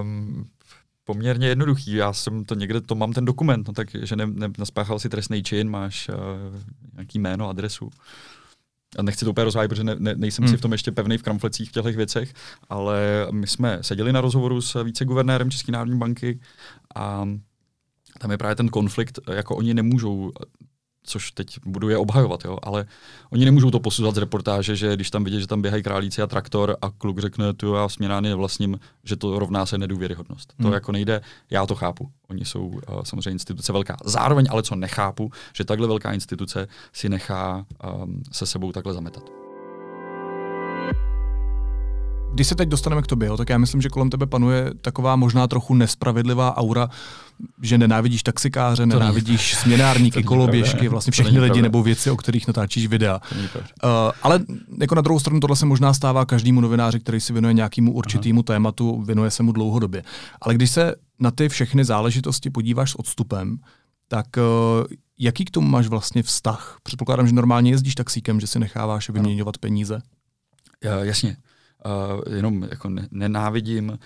[0.00, 0.46] Um,
[1.04, 1.94] poměrně jednoduchý.
[1.94, 5.08] Já jsem to někde, to mám ten dokument, no tak, že ne, ne, nespáchal si
[5.08, 6.14] trestný čin, máš uh,
[6.94, 7.90] nějaký jméno, adresu.
[8.98, 10.54] A nechci to úplně rozvádět, protože ne, ne, nejsem hmm.
[10.54, 12.34] si v tom ještě pevný v kramflecích v těchto věcech,
[12.68, 16.40] ale my jsme seděli na rozhovoru s viceguvernérem České národní banky
[16.94, 17.28] a
[18.18, 20.32] tam je právě ten konflikt, jako oni nemůžou
[21.02, 22.86] což teď budu je obhajovat, jo, ale
[23.30, 26.26] oni nemůžou to posuzovat z reportáže, že když tam vidí, že tam běhají králíci a
[26.26, 30.54] traktor a kluk řekne, tu já směnány nevlastním, že to rovná se nedůvěryhodnost.
[30.58, 30.68] Hmm.
[30.68, 32.10] To jako nejde, já to chápu.
[32.30, 33.96] Oni jsou uh, samozřejmě instituce velká.
[34.04, 37.66] Zároveň ale co nechápu, že takhle velká instituce si nechá
[38.02, 39.39] um, se sebou takhle zametat.
[42.34, 45.16] Když se teď dostaneme k tobě, jo, tak já myslím, že kolem tebe panuje taková
[45.16, 46.88] možná trochu nespravedlivá aura,
[47.62, 51.62] že nenávidíš taxikáře, nenávidíš směnárníky, koloběžky, vlastně všechny lidi pravda.
[51.62, 53.20] nebo věci, o kterých natáčíš videa.
[53.32, 53.90] Uh,
[54.22, 54.40] ale
[54.80, 58.42] jako na druhou stranu tohle se možná stává každému novináři, který si věnuje nějakému určitému
[58.42, 60.02] tématu, věnuje se mu dlouhodobě.
[60.40, 63.58] Ale když se na ty všechny záležitosti podíváš s odstupem,
[64.08, 64.86] tak uh,
[65.18, 66.78] jaký k tomu máš vlastně vztah?
[66.82, 69.94] Předpokládám, že normálně jezdíš taxíkem, že si necháváš vyměňovat peníze.
[69.94, 71.36] Uh, jasně.
[71.86, 73.98] Uh, jenom jako ne, nenávidím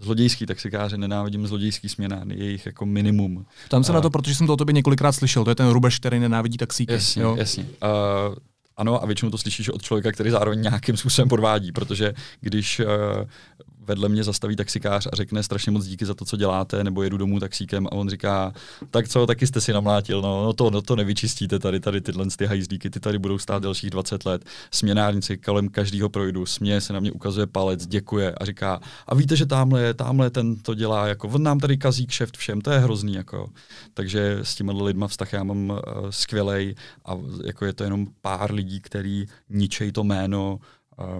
[0.00, 3.46] zlodějský taxikáře, nenávidím zlodějský směnány, je jich jako minimum.
[3.68, 5.68] Tam se uh, na to, protože jsem to o tobě několikrát slyšel, to je ten
[5.68, 6.92] Rubeš, který nenávidí taxíky.
[6.92, 7.36] Jasně, jo?
[7.36, 7.62] jasně.
[7.62, 8.34] Uh,
[8.76, 12.86] ano, a většinou to slyšíš od člověka, který zároveň nějakým způsobem podvádí, protože když uh,
[13.86, 17.16] vedle mě zastaví taxikář a řekne strašně moc díky za to, co děláte, nebo jedu
[17.16, 18.52] domů taxíkem a on říká,
[18.90, 22.26] tak co, taky jste si namlátil, no, no to, no to nevyčistíte tady, tady tyhle
[22.36, 24.44] ty hajzlíky, ty tady budou stát dalších 20 let.
[24.70, 29.36] Směnárnici kolem každého projdu, směje se na mě, ukazuje palec, děkuje a říká, a víte,
[29.36, 32.78] že tamhle, tamhle ten to dělá, jako on nám tady kazí kšeft všem, to je
[32.78, 33.48] hrozný, jako.
[33.94, 35.78] Takže s těma lidma vztah já mám uh,
[36.10, 40.58] skvělej a jako je to jenom pár lidí, který ničej to jméno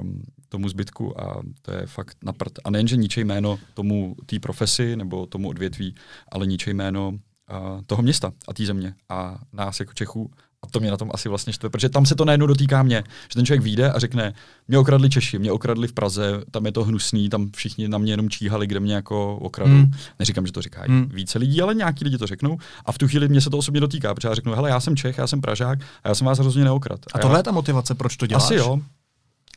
[0.00, 2.52] um, tomu zbytku a to je fakt naprt.
[2.64, 5.94] A nejenže ničej jméno tomu té profesi nebo tomu odvětví,
[6.32, 10.30] ale ničej jméno uh, toho města a té země a nás jako Čechů.
[10.64, 13.04] A to mě na tom asi vlastně štve, protože tam se to najednou dotýká mě,
[13.28, 14.32] že ten člověk vyjde a řekne,
[14.68, 18.12] mě okradli Češi, mě okradli v Praze, tam je to hnusný, tam všichni na mě
[18.12, 19.70] jenom číhali, kde mě jako okradou.
[19.70, 19.90] Hmm.
[20.18, 21.08] Neříkám, že to říkají hmm.
[21.14, 22.58] více lidí, ale nějaký lidi to řeknou.
[22.84, 24.96] A v tu chvíli mě se to osobně dotýká, protože já řeknu, hele, já jsem
[24.96, 27.00] Čech, já jsem Pražák a já jsem vás hrozně neokrad.
[27.14, 27.38] A, a tohle já...
[27.38, 28.44] je ta motivace, proč to děláš?
[28.44, 28.80] Asi jo.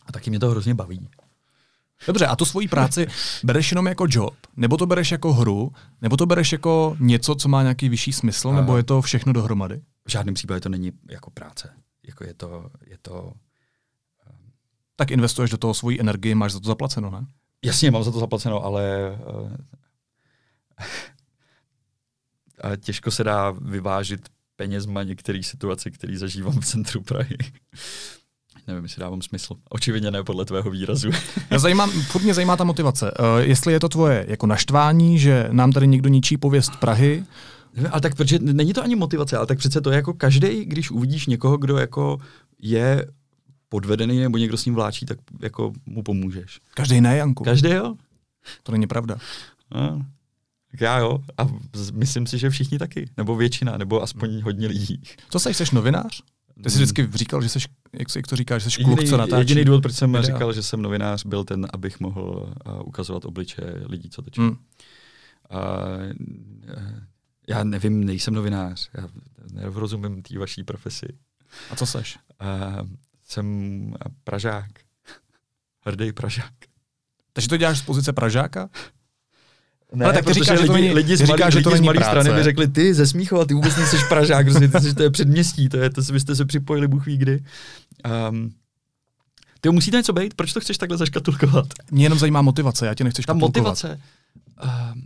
[0.05, 1.09] A taky mě to hrozně baví.
[2.07, 3.07] Dobře, a tu svoji práci
[3.43, 7.49] bereš jenom jako job, nebo to bereš jako hru, nebo to bereš jako něco, co
[7.49, 9.81] má nějaký vyšší smysl, a nebo je to všechno dohromady?
[10.07, 11.73] V žádném případě to není jako práce.
[12.03, 13.21] Jako je to, je to...
[13.23, 13.31] Um...
[14.95, 17.25] Tak investuješ do toho svoji energii, máš za to zaplaceno, ne?
[17.65, 19.17] Jasně, mám za to zaplaceno, ale
[22.63, 27.37] uh, těžko se dá vyvážit penězma některé situace, které zažívám v centru Prahy.
[28.67, 29.55] Nevím, jestli dávám smysl.
[29.69, 31.09] Očividně ne podle tvého výrazu.
[31.49, 33.11] Já zajímám, furt mě zajímá ta motivace.
[33.11, 37.23] Uh, jestli je to tvoje jako naštvání, že nám tady někdo ničí pověst Prahy,
[37.91, 40.91] ale tak protože není to ani motivace, ale tak přece to je jako každý, když
[40.91, 42.17] uvidíš někoho, kdo jako
[42.61, 43.07] je
[43.69, 46.59] podvedený nebo někdo s ním vláčí, tak jako mu pomůžeš.
[46.73, 47.43] Každý ne, Janku.
[47.43, 47.95] Každý jo?
[48.63, 49.17] To není pravda.
[49.75, 50.05] No,
[50.71, 51.19] tak já jo.
[51.37, 51.47] A
[51.93, 53.09] myslím si, že všichni taky.
[53.17, 55.01] Nebo většina, nebo aspoň hodně lidí.
[55.29, 56.21] Co jsi, jsi novinář?
[56.63, 57.59] Ty jsi vždycky říkal, že jsi,
[57.93, 59.39] jak, jak to říkáš, že jsi kluk, co natáčí.
[59.39, 60.33] Jediný důvod, proč jsem videa.
[60.33, 64.41] říkal, že jsem novinář, byl ten, abych mohl uh, ukazovat obličeje lidí, co točí.
[64.41, 64.49] Hmm.
[64.49, 64.57] Uh,
[67.47, 68.89] já nevím, nejsem novinář.
[68.93, 69.07] Já
[69.53, 71.07] nerozumím té vaší profesi.
[71.71, 72.19] A co seš?
[72.41, 72.87] Uh,
[73.23, 74.71] jsem Pražák.
[75.85, 76.53] Hrdý Pražák.
[77.33, 78.69] Takže to děláš z pozice Pražáka?
[79.93, 81.77] Ne, ale tak ty říkáš, lidi, že to není, lidi z malý, říkáš, že to
[81.77, 84.93] z malé strany by řekli, ty ze Smíchova, ty vůbec nejsi Pražák, prostě, ty, ty,
[84.93, 87.43] to je předměstí, to je, to, vy jste se připojili, Bůh ví kdy.
[88.29, 88.51] Um,
[89.61, 91.67] ty musíte něco být, proč to chceš takhle zaškatulkovat?
[91.91, 93.81] Mě jenom zajímá motivace, já tě nechci škatulkovat.
[93.81, 94.01] Ta motivace,
[94.93, 95.01] um,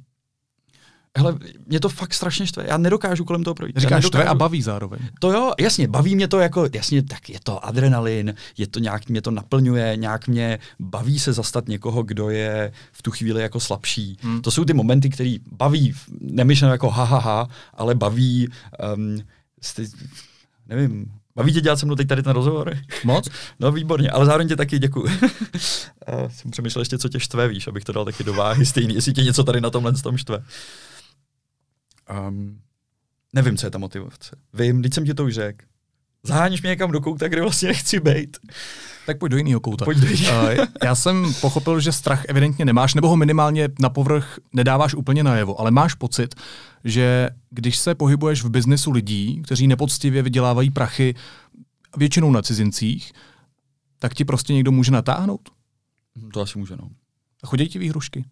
[1.20, 1.36] Hele,
[1.68, 2.66] mě to fakt strašně štve.
[2.68, 3.78] Já nedokážu kolem toho projít.
[3.78, 5.00] Říkáš štve a baví zároveň.
[5.20, 9.10] To jo, jasně, baví mě to jako, jasně, tak je to adrenalin, je to nějak,
[9.10, 13.60] mě to naplňuje, nějak mě baví se zastat někoho, kdo je v tu chvíli jako
[13.60, 14.18] slabší.
[14.22, 14.42] Hmm.
[14.42, 18.50] To jsou ty momenty, které baví, nemyšleno jako ha, ha, ha, ale baví,
[18.96, 19.20] um,
[19.62, 19.88] sty,
[20.68, 22.78] nevím, Baví tě dělat se mnou teď tady ten rozhovor?
[23.04, 23.30] Moc?
[23.60, 25.08] No výborně, ale zároveň tě taky děkuji.
[26.28, 29.14] jsem přemýšlel ještě, co tě štve, víš, abych to dal taky do váhy stejný, jestli
[29.14, 30.44] tě něco tady na tomhle tom štve.
[32.28, 32.60] Um,
[33.34, 34.36] nevím, co je ta motivace.
[34.54, 35.66] Vím, když jsem ti to už řekl.
[36.24, 38.38] Zaháníš mě někam do kouta, kde vlastně nechci být.
[39.06, 39.86] Tak pojď do jiného kouta.
[39.86, 40.44] Pojď do jiného.
[40.44, 45.24] Uh, já jsem pochopil, že strach evidentně nemáš, nebo ho minimálně na povrch nedáváš úplně
[45.24, 46.36] najevo, ale máš pocit,
[46.84, 51.16] že když se pohybuješ v biznesu lidí, kteří nepoctivě vydělávají prachy
[51.98, 53.12] většinou na cizincích,
[54.00, 55.50] tak ti prostě někdo může natáhnout?
[56.34, 56.90] To asi může, no.
[57.44, 58.26] A chodí ti výhrušky?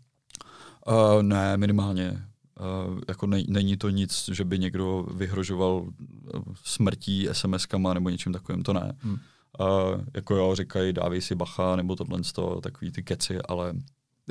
[0.88, 2.27] Uh, ne, minimálně.
[2.60, 8.34] Uh, jako ne, není to nic, že by někdo vyhrožoval uh, smrtí, SMS-kama nebo něčím
[8.34, 8.94] takovým, to ne.
[9.00, 9.18] Hmm.
[9.60, 13.74] Uh, jako jo, říkají, dávej si bacha, nebo tohle, to, takový ty keci, ale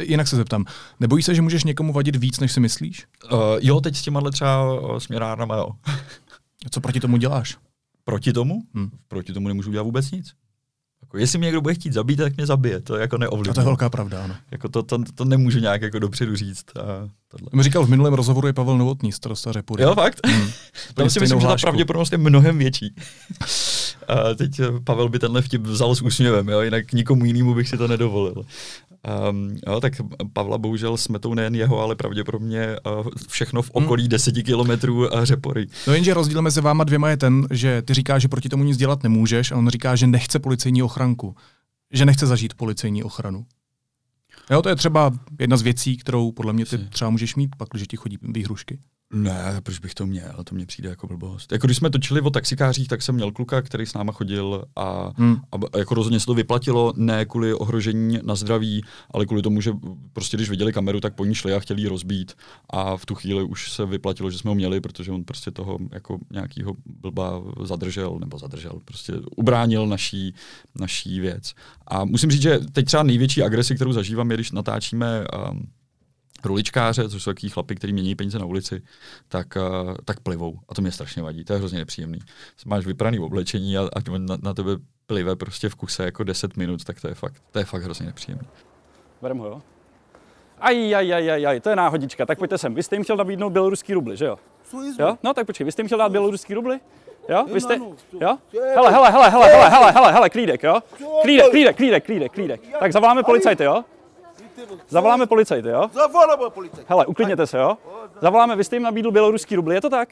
[0.02, 0.64] Jinak se zeptám,
[1.00, 3.06] nebojíš se, že můžeš někomu vadit víc, než si myslíš?
[3.32, 5.68] Uh, jo, teď s těma třeba směrárnama, jo.
[6.70, 7.56] Co proti tomu děláš?
[8.04, 8.62] Proti tomu?
[8.74, 8.90] Hmm.
[9.08, 10.34] Proti tomu nemůžu dělat vůbec nic.
[11.16, 12.80] Jako, jestli mě někdo bude chtít zabít, tak mě zabije.
[12.80, 13.50] To je jako neovlivňuje.
[13.50, 14.34] A to je velká pravda, ano.
[14.50, 16.64] Jako to, to, to, nemůžu nějak jako dopředu říct.
[16.76, 17.48] A tohle.
[17.52, 19.82] Mi říkal v minulém rozhovoru je Pavel Novotný, starosta Řepury.
[19.82, 20.26] Jo, fakt?
[20.26, 20.50] Hmm.
[20.94, 22.94] Tam si myslím, že ta pravděpodobnost je mnohem větší.
[24.08, 26.60] a teď Pavel by tenhle vtip vzal s úsměvem, jo?
[26.60, 28.44] jinak nikomu jinému bych si to nedovolil.
[29.30, 29.92] Um, jo, tak
[30.32, 34.08] Pavla bohužel smetou nejen jeho, ale pravděpodobně uh, všechno v okolí hmm.
[34.08, 35.66] deseti kilometrů uh, řepory.
[35.86, 38.76] No jenže rozdíl mezi váma dvěma je ten, že ty říkáš, že proti tomu nic
[38.76, 41.36] dělat nemůžeš a on říká, že nechce policejní ochranku.
[41.92, 43.46] Že nechce zažít policejní ochranu.
[44.50, 47.68] Jo, to je třeba jedna z věcí, kterou podle mě ty třeba můžeš mít, pak,
[47.72, 48.78] když ti chodí výhrušky.
[49.12, 50.44] Ne, proč bych to měl?
[50.44, 51.52] To mě přijde jako blbost.
[51.52, 55.12] Jako když jsme točili o taxikářích, tak jsem měl kluka, který s náma chodil a,
[55.16, 55.36] hmm.
[55.52, 59.72] a jako rozhodně se to vyplatilo, ne kvůli ohrožení na zdraví, ale kvůli tomu, že
[60.12, 62.32] prostě když viděli kameru, tak po ní šli a chtěli ji rozbít.
[62.70, 65.78] A v tu chvíli už se vyplatilo, že jsme ho měli, protože on prostě toho
[65.92, 70.34] jako nějakýho blba zadržel, nebo zadržel, prostě ubránil naší,
[70.74, 71.54] naší věc.
[71.86, 75.66] A musím říct, že teď třeba největší agresi, kterou zažívám, je, když natáčíme um,
[76.46, 78.82] ruličkáře, což jsou takový chlapy, kteří mění peníze na ulici,
[79.28, 80.58] tak, uh, tak plivou.
[80.68, 81.44] A to mě strašně vadí.
[81.44, 82.18] To je hrozně nepříjemný.
[82.66, 84.70] Máš vypraný oblečení a, a na, na tebe
[85.06, 88.06] plive prostě v kuse jako 10 minut, tak to je fakt, to je fakt hrozně
[88.06, 88.48] nepříjemný.
[89.22, 89.62] Berem ho, jo?
[90.60, 92.26] Aj, aj, aj, aj, aj, to je náhodička.
[92.26, 92.74] Tak pojďte sem.
[92.74, 94.38] Vy jste jim chtěl nabídnout běloruský rubly, že jo?
[94.98, 95.18] Jo?
[95.22, 96.80] No tak počkej, vy jste jim chtěl dát běloruský rubly?
[97.28, 97.44] Jo?
[97.52, 97.78] Vy jste,
[98.20, 98.38] jo?
[98.74, 100.80] Hele, hele, hele, hele, hele, hele, hele, hele, klídek, jo?
[101.22, 102.60] Klídek, klídek, klídek, klídek, klídek.
[102.80, 103.84] Tak zavoláme policajty, jo?
[104.88, 105.90] Zavoláme policajty, jo?
[105.92, 106.86] Zavoláme policajty.
[106.88, 107.76] Hele, uklidněte se, jo?
[108.22, 110.08] Zavoláme, vy jste jim nabídl běloruský rubly, je to tak?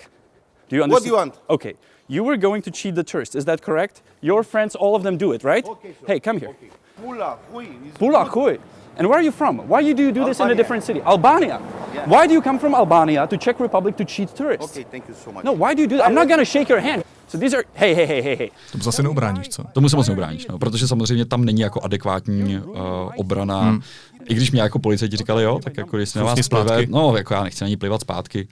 [0.70, 0.92] Do you understand?
[0.92, 1.42] What do you want?
[1.46, 1.74] Okay.
[2.08, 4.02] You were going to cheat the tourists, is that correct?
[4.22, 5.68] Your friends, all of them do it, right?
[5.68, 6.06] Okay, sir.
[6.06, 6.50] Hey, come here.
[6.50, 6.70] Okay.
[7.02, 7.66] Pula, hui.
[7.98, 8.58] Pula, hui.
[8.96, 9.58] And where are you from?
[9.68, 11.00] Why do you do this in a different city?
[11.02, 11.60] Albania.
[11.94, 12.06] Yeah.
[12.06, 14.70] Why do you come from Albania to Czech Republic to cheat tourists?
[14.70, 15.44] Okay, thank you so much.
[15.44, 16.06] No, why do you do that?
[16.06, 17.02] I'm not gonna shake your hand.
[17.28, 18.50] So these are, hey, hey, hey, hey, hey.
[18.72, 19.64] To zase neubráníš, co?
[19.72, 22.76] Tomu se moc neubráníš, no, protože samozřejmě tam není jako adekvátní uh,
[23.16, 23.60] obrana.
[23.60, 23.80] Hmm.
[24.28, 27.34] I když mě jako policajti říkali, jo, tak jako jestli na vás plive, no jako
[27.34, 28.48] já nechci ani plivat zpátky.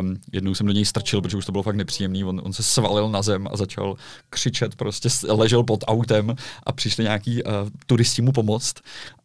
[0.00, 2.24] Um, jednou jsem do něj strčil, protože už to bylo fakt nepříjemný.
[2.24, 3.96] On, on se svalil na zem a začal
[4.30, 7.52] křičet, prostě ležel pod autem a přišli nějaký uh,
[7.86, 8.74] turisti mu pomoct.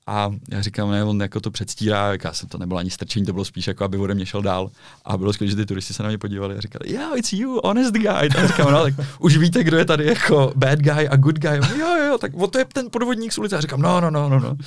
[0.08, 3.34] A já říkám, ne, on jako to předstírá, já jsem to nebylo ani strčení, to
[3.34, 4.72] bylo spíš jako, aby ode mě šel dál.
[5.06, 7.60] A bylo skvělé, že ty turisti se na mě podívali a říkali, yeah, it's you,
[7.64, 8.08] honest guy.
[8.08, 11.56] A říkám, no, tak už víte, kdo je tady jako bad guy a good guy.
[11.56, 13.58] Jo, jo, jo, tak o to je ten podvodník z ulice.
[13.58, 14.58] A říkám, no, no, no, no, no.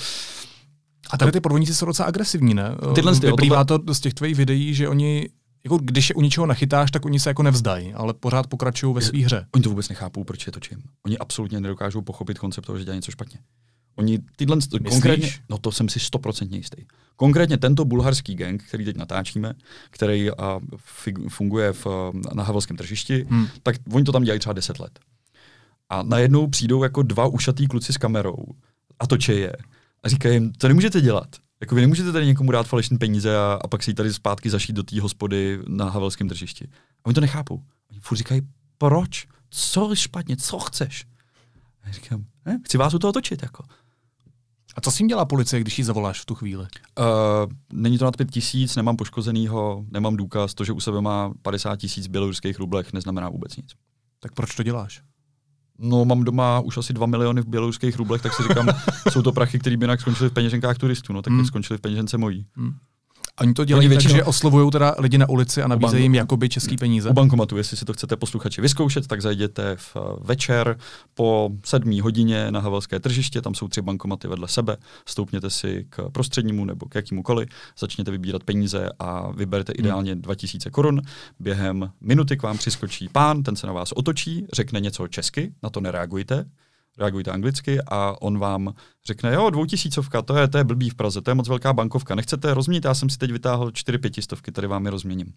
[1.11, 2.71] A tady ty podvodníci jsou docela agresivní, ne?
[2.95, 5.29] Tyhle Vyplývá to z těch tvých videí, že oni
[5.65, 9.01] jako když je u něčeho nachytáš, tak oni se jako nevzdají, ale pořád pokračují ve
[9.01, 9.47] své hře.
[9.55, 10.83] Oni to vůbec nechápou, proč je točím.
[11.07, 13.39] Oni absolutně nedokážou pochopit koncept toho, že dělají něco špatně.
[13.97, 14.89] Oni tyhle, Myslíš?
[14.89, 16.85] konkrétně, no to jsem si stoprocentně jistý.
[17.17, 19.55] Konkrétně tento bulharský gang, který teď natáčíme,
[19.91, 20.61] který a,
[21.29, 21.87] funguje v,
[22.35, 23.49] na havelském tržišti, hmm.
[23.63, 24.99] tak oni to tam dělají třeba 10 let.
[25.89, 28.45] A najednou přijdou jako dva ušatý kluci s kamerou
[28.99, 29.53] a toče je.
[30.03, 31.29] A říkají jim, to nemůžete dělat.
[31.61, 34.51] Jako vy nemůžete tady někomu dát falešné peníze a, a pak si ji tady zpátky
[34.51, 36.69] zašít do té hospody na havelském tržišti.
[37.05, 37.63] A oni to nechápou.
[37.91, 38.43] Oni furt říkají,
[38.79, 39.27] proč?
[39.51, 40.37] Co je špatně?
[40.37, 41.07] Co chceš?
[41.83, 43.43] A já říkám, ne, chci vás u toho točit.
[43.43, 43.65] Jako.
[44.75, 46.67] A co s tím dělá policie, když ji zavoláš v tu chvíli?
[46.99, 47.07] Uh,
[47.73, 50.55] není to nad pět tisíc, nemám poškozenýho, nemám důkaz.
[50.55, 53.73] To, že u sebe má 50 tisíc běloruských rublech, neznamená vůbec nic.
[54.21, 55.03] Tak proč to děláš?
[55.79, 58.69] No, mám doma už asi 2 miliony v běloruských rublech, tak si říkám,
[59.11, 61.47] jsou to prachy, které by jinak skončily v peněženkách turistů, no tak hmm.
[61.47, 62.47] skončily v peněžence mojí.
[62.57, 62.75] Hmm.
[63.41, 64.13] Oni to dělají většinou...
[64.13, 67.11] tak, že oslovují teda lidi na ulici a nabízejí jim jakoby český peníze.
[67.11, 70.79] U bankomatu, jestli si to chcete posluchači vyzkoušet, tak zajděte v eh, večer
[71.15, 76.11] po sedmí hodině na Havelské tržiště, tam jsou tři bankomaty vedle sebe, stoupněte si k
[76.11, 77.49] prostřednímu nebo k jakýmukoliv,
[77.79, 79.85] začněte vybírat peníze a vyberte hmm.
[79.85, 81.03] ideálně 2000 korun.
[81.41, 85.71] Během minuty k vám přiskočí pán, ten se na vás otočí, řekne něco česky, na
[85.71, 86.45] to nereagujte,
[86.99, 88.75] reagujte anglicky a on vám
[89.07, 92.15] řekne, jo, dvoutisícovka, to je, to je blbý v Praze, to je moc velká bankovka,
[92.15, 95.33] nechcete rozměnit, já jsem si teď vytáhl čtyři pětistovky, tady vám je rozměním.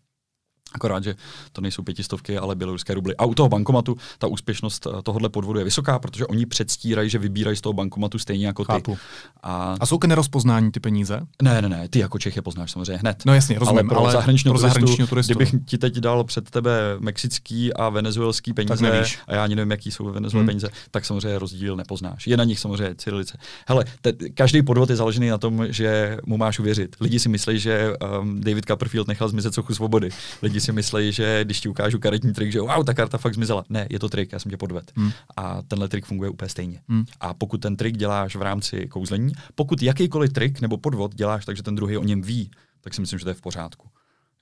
[0.73, 1.15] Akorát, že
[1.51, 3.15] to nejsou pětistovky, ale běloruské rubly.
[3.15, 7.17] A u toho bankomatu ta úspěšnost eh, tohohle podvodu je vysoká, protože oni předstírají, že
[7.19, 8.71] vybírají z toho bankomatu stejně jako ty.
[8.71, 8.97] Chápu.
[9.43, 11.21] A A jsou k nerozpoznání ty peníze?
[11.41, 13.23] ne, ne, ne, ty jako Čech je poznáš samozřejmě hned.
[13.25, 15.59] No jasně, rozumím, ale pro ale zahraničního, pro turistu, zahraničního turistu, kdybych no.
[15.65, 19.19] ti teď dal před tebe mexický a venezuelský peníze nevíš.
[19.27, 20.47] a já ani nevím, jaký jsou ve Venezuele Hmm.
[20.47, 22.27] peníze, tak samozřejmě rozdíl nepoznáš.
[22.27, 23.37] Je na nich samozřejmě cyrilice.
[23.67, 26.95] Hele, te, každý podvod je založený na tom, že mu máš uvěřit.
[26.99, 30.09] Lidi si myslí, že um, David Copperfield nechal zmizet sochu svobody.
[30.41, 33.63] Lidi si myslí, že když ti ukážu karetní trik, že wow, ta karta fakt zmizela.
[33.69, 34.91] Ne, je to trik, já jsem tě podved.
[34.95, 35.11] Hmm.
[35.37, 36.81] A tenhle trik funguje úplně stejně.
[36.87, 37.05] Hmm.
[37.19, 41.57] A pokud ten trik děláš v rámci kouzlení, pokud jakýkoliv trik nebo podvod děláš tak,
[41.57, 43.87] že ten druhý o něm ví, tak si myslím, že to je v pořádku.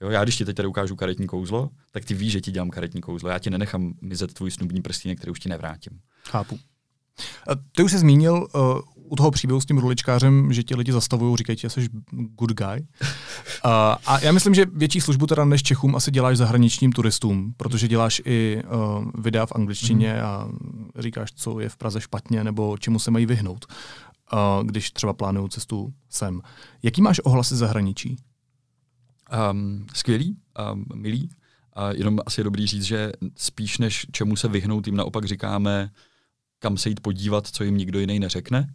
[0.02, 2.70] Jo, já když ti teď tady ukážu karetní kouzlo, tak ty víš, že ti dělám
[2.70, 3.30] karetní kouzlo.
[3.30, 6.00] Já ti nenechám mizet tvůj snubní prstínek, který už ti nevrátím.
[6.30, 6.60] Chápu.
[7.48, 8.80] A ty už jsi zmínil uh,
[9.10, 12.88] u toho příběhu s tím ruličkářem, že ti lidi zastavují, říkají ti, jsi good guy.
[13.66, 13.72] Uh,
[14.06, 18.22] a já myslím, že větší službu teda než Čechům asi děláš zahraničním turistům, protože děláš
[18.26, 20.26] i uh, videa v angličtině Mhm.
[20.26, 20.48] a
[21.00, 23.66] říkáš, co je v Praze špatně nebo čemu se mají vyhnout,
[24.34, 26.42] uh, když třeba plánují cestu sem.
[26.84, 28.18] Jaký máš ohlasy zahraničí?
[29.52, 30.38] Um, skvělý,
[30.74, 31.30] um, milý.
[31.74, 35.90] A jenom asi je dobrý říct, že spíš než čemu se vyhnout, jim naopak říkáme,
[36.60, 38.74] kam se jít podívat, co jim nikdo jiný neřekne.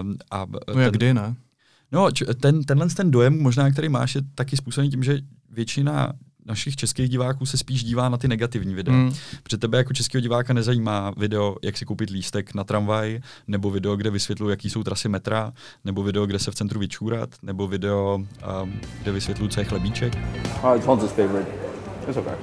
[0.00, 1.34] Um, a No jak kdy, ne?
[1.92, 5.18] No, č- ten, tenhle ten dojem možná, který máš, je taky způsobený tím, že
[5.50, 6.12] většina
[6.46, 8.94] našich českých diváků se spíš dívá na ty negativní videa.
[8.94, 9.12] Mm.
[9.42, 13.96] Protože tebe jako českého diváka nezajímá video, jak si koupit lístek na tramvaj, nebo video,
[13.96, 15.52] kde vysvětluji, jaký jsou trasy metra,
[15.84, 18.14] nebo video, kde se v centru vyčůrat, nebo video,
[18.62, 20.18] um, kde vysvětluji, co je chlebíček.
[20.64, 21.46] Uh, it's favorite.
[22.08, 22.34] It's okay.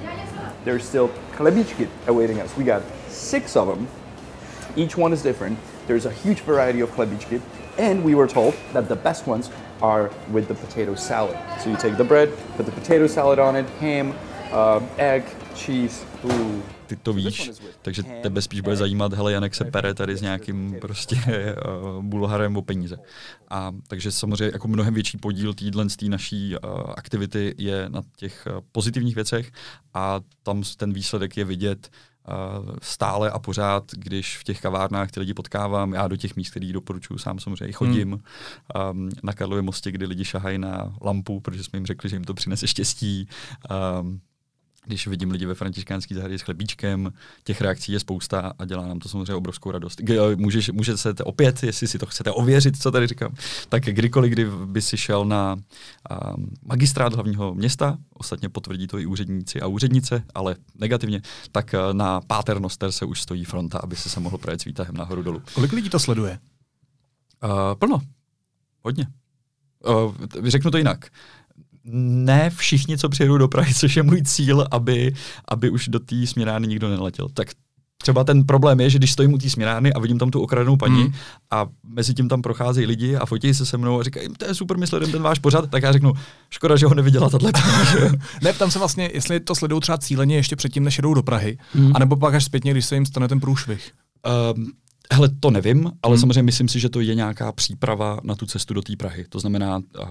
[0.64, 2.56] There's still chlebíčky awaiting us.
[2.56, 3.88] We got six of them.
[4.76, 5.58] Each one is different.
[5.86, 7.40] There's a huge variety of chlebíčky.
[7.78, 11.36] And we were told that the best ones are with the potato salad.
[11.60, 14.14] So you take the bread, put the potato salad on it, ham,
[14.52, 16.04] uh, egg, cheese.
[16.24, 16.62] Ooh.
[16.86, 17.50] Ty to víš,
[17.82, 22.56] takže tebe spíš bude zajímat, hele, Janek se pere tady s nějakým prostě uh, bulharem
[22.56, 22.96] o peníze.
[23.50, 28.02] A takže samozřejmě jako mnohem větší podíl týdlen z té naší uh, aktivity je na
[28.16, 29.50] těch uh, pozitivních věcech
[29.94, 31.90] a tam ten výsledek je vidět
[32.82, 36.72] stále a pořád, když v těch kavárnách ty lidi potkávám, já do těch míst, který
[36.72, 38.12] doporučuju sám samozřejmě chodím,
[38.92, 42.24] um, na Karlově mostě, kdy lidi šahají na lampu, protože jsme jim řekli, že jim
[42.24, 43.28] to přinese štěstí.
[44.00, 44.20] Um,
[44.86, 47.12] když vidím lidi ve františkánský zahradě s chlebíčkem,
[47.44, 50.00] těch reakcí je spousta a dělá nám to samozřejmě obrovskou radost.
[50.00, 53.34] G- Můžeš, můžete se opět, jestli si to chcete ověřit, co tady říkám,
[53.68, 55.54] tak kdykoliv, kdy by si šel na
[56.36, 61.94] um, magistrát hlavního města, ostatně potvrdí to i úředníci a úřednice, ale negativně, tak uh,
[61.94, 65.42] na Paternoster se už stojí fronta, aby se se mohl projet s výtahem nahoru dolů.
[65.54, 66.38] Kolik lidí to sleduje?
[67.44, 68.00] Uh, plno.
[68.82, 69.06] Hodně.
[69.86, 71.06] Uh, řeknu to jinak.
[71.92, 75.14] Ne všichni, co přijedou do Prahy, což je můj cíl, aby,
[75.48, 77.28] aby už do té směrárny nikdo neletěl.
[77.28, 77.48] Tak
[78.02, 80.76] třeba ten problém je, že když stojím u té směrárny a vidím tam tu okradenou
[80.76, 81.12] paní Hmm.
[81.50, 84.54] a mezi tím tam procházejí lidi a fotí se se mnou a říkají, to je
[84.54, 86.12] super, my sledujeme ten váš pořad, tak já řeknu,
[86.50, 87.86] škoda, že ho neviděla tahle paní.
[87.92, 88.10] že jo."
[88.42, 91.58] Ne, tam se vlastně, jestli to sledují třeba cíleně ještě předtím, než jedou do Prahy,
[91.74, 91.92] mm.
[91.94, 93.90] anebo pak až zpětně, když se jim stane ten průšvih.
[94.56, 94.72] Um,
[95.12, 96.20] hele, to nevím, ale Hmm.
[96.20, 99.24] samozřejmě myslím si, že to je nějaká příprava na tu cestu do té Prahy.
[99.28, 100.04] To znamená, uh,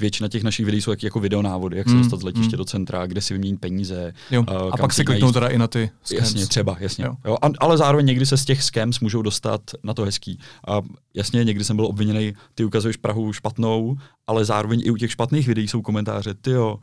[0.00, 2.58] většina těch našich videí jsou jak, jako videonávody, jak se Hmm, dostat z letiště hmm.
[2.58, 4.12] do centra, kde si vyměnit peníze.
[4.30, 4.40] Jo.
[4.40, 6.20] uh, a pak si se kliknou teda i na ty scams.
[6.20, 7.04] Jasně, třeba, jasně.
[7.04, 7.16] Jo.
[7.24, 7.36] Jo.
[7.42, 10.38] A, ale zároveň někdy se z těch scams můžou dostat na to hezký.
[10.68, 10.80] A
[11.14, 15.48] jasně, někdy jsem byl obviněný, ty ukazuješ Prahu špatnou, ale zároveň i u těch špatných
[15.48, 16.78] videí jsou komentáře, ty jo,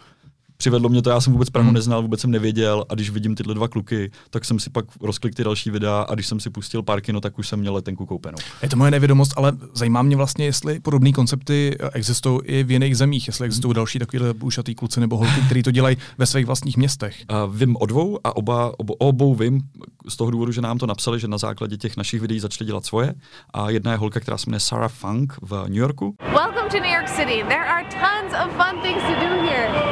[0.58, 1.74] přivedlo mě to, já jsem vůbec Prahu Hmm.
[1.74, 5.36] neznal, vůbec jsem nevěděl a když vidím tyhle dva kluky, tak jsem si pak rozklik
[5.36, 8.06] ty další videa a když jsem si pustil pár kino, tak už jsem měl letenku
[8.06, 8.38] koupenou.
[8.64, 12.72] Je to moje nevědomost, ale zajímá mě vlastně, jestli podobné koncepty eh, existují i v
[12.72, 16.46] jiných zemích, jestli existují další takovýhle ušatý kluci nebo holky, kteří to dělají ve svých
[16.46, 17.16] vlastních městech.
[17.32, 19.62] Uh, vím o dvou a oba, obo, o obou vím
[20.08, 22.86] z toho důvodu, že nám to napsali, že na základě těch našich videí začali dělat
[22.86, 23.14] svoje.
[23.54, 26.16] A jedna je holka, která se jmenuje Sarah Funk v New Yorku.
[26.20, 27.44] Welcome to New York City.
[27.48, 29.85] There are tons of fun things to do here.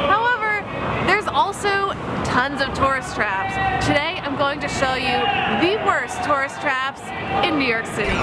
[1.34, 1.90] Also
[2.32, 3.54] tons of tourist traps.
[3.86, 5.18] Today I'm going to show you
[5.60, 7.00] the worst tourist traps
[7.42, 8.18] in New York City.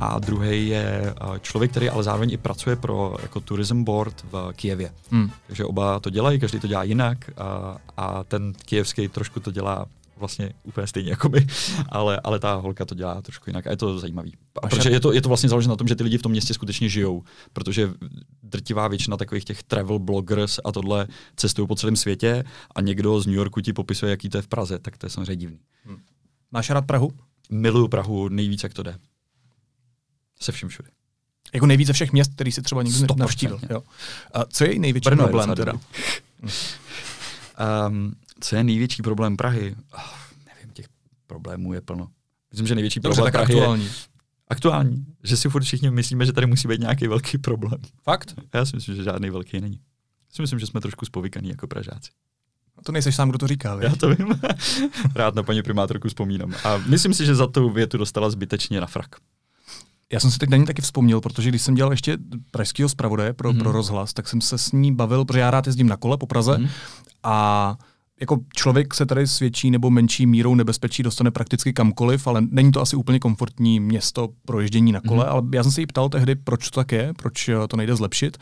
[0.00, 4.52] A druhý je uh, člověk, který ale zároveň i pracuje pro jako tourism board v
[4.56, 4.90] Kijevě.
[5.10, 5.30] Hmm.
[5.46, 9.86] Takže oba to dělají, každý to dělá jinak a, a ten kijevský trošku to dělá
[10.16, 11.46] vlastně úplně stejně jako my,
[11.88, 14.32] ale, ale ta holka to dělá trošku jinak a je to zajímavý.
[14.62, 16.32] A protože je to, je to vlastně založeno na tom, že ty lidi v tom
[16.32, 17.90] městě skutečně žijou, protože
[18.42, 23.26] drtivá většina takových těch travel bloggers a tohle cestují po celém světě a někdo z
[23.26, 25.58] New Yorku ti popisuje, jaký to je v Praze, tak to je samozřejmě divný.
[26.52, 27.10] Máš rád Prahu?
[27.50, 28.98] Miluju Prahu nejvíc, jak to jde.
[30.40, 30.88] Se vším všude.
[31.54, 33.16] Jako nejvíce všech měst, který si třeba nikdy 100%.
[33.16, 33.60] navštívil.
[33.70, 33.82] Jo.
[34.34, 35.72] A co je její největší Brno problém teda?
[37.88, 39.76] Um, co je největší problém Prahy?
[39.94, 40.00] Oh,
[40.54, 40.86] nevím, těch
[41.26, 42.08] problémů je plno.
[42.52, 43.84] Myslím, že největší Dobře, problém tak Prahy aktuální.
[43.84, 43.90] je
[44.48, 45.06] aktuální.
[45.24, 47.80] Že si furt všichni myslíme, že tady musí být nějaký velký problém.
[48.02, 48.34] Fakt?
[48.54, 49.76] Já si myslím, že žádný velký není.
[50.30, 52.10] Já si myslím, že jsme trošku spovykaný jako Pražáci.
[52.84, 53.88] To nejseš sám, kdo to říká, viď?
[53.90, 54.40] Já to vím.
[55.14, 56.54] Rád na paní primátorku vzpomínám.
[56.64, 59.16] A myslím si, že za tu větu dostala zbytečně na frak.
[60.12, 62.18] Já jsem si teď na ní taky vzpomněl, protože když jsem dělal ještě
[62.50, 63.56] pražského zpravodaje pro, Mhm.
[63.58, 63.62] mm.
[63.62, 66.26] pro rozhlas, tak jsem se s ní bavil, protože já rád jezdím na kole po
[66.26, 66.68] Praze Mhm.
[67.22, 67.76] a
[68.20, 72.72] jako člověk se tady s větší nebo menší mírou nebezpečí dostane prakticky kamkoliv, ale není
[72.72, 75.32] to asi úplně komfortní město pro ježdění na kole, Mhm.
[75.32, 77.96] ale já jsem se jí ptal tehdy, proč to tak je, proč eh, to nejde
[77.96, 78.36] zlepšit.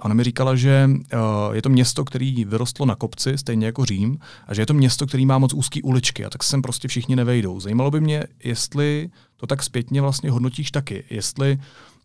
[0.00, 3.84] A ona mi říkala, že uh, je to město, který vyrostlo na kopci, stejně jako
[3.84, 6.88] Řím, a že je to město, který má moc úzký uličky a tak sem prostě
[6.88, 7.60] všichni nevejdou.
[7.60, 11.58] Zajímalo by mě, jestli to tak zpětně vlastně hodnotíš taky, jestli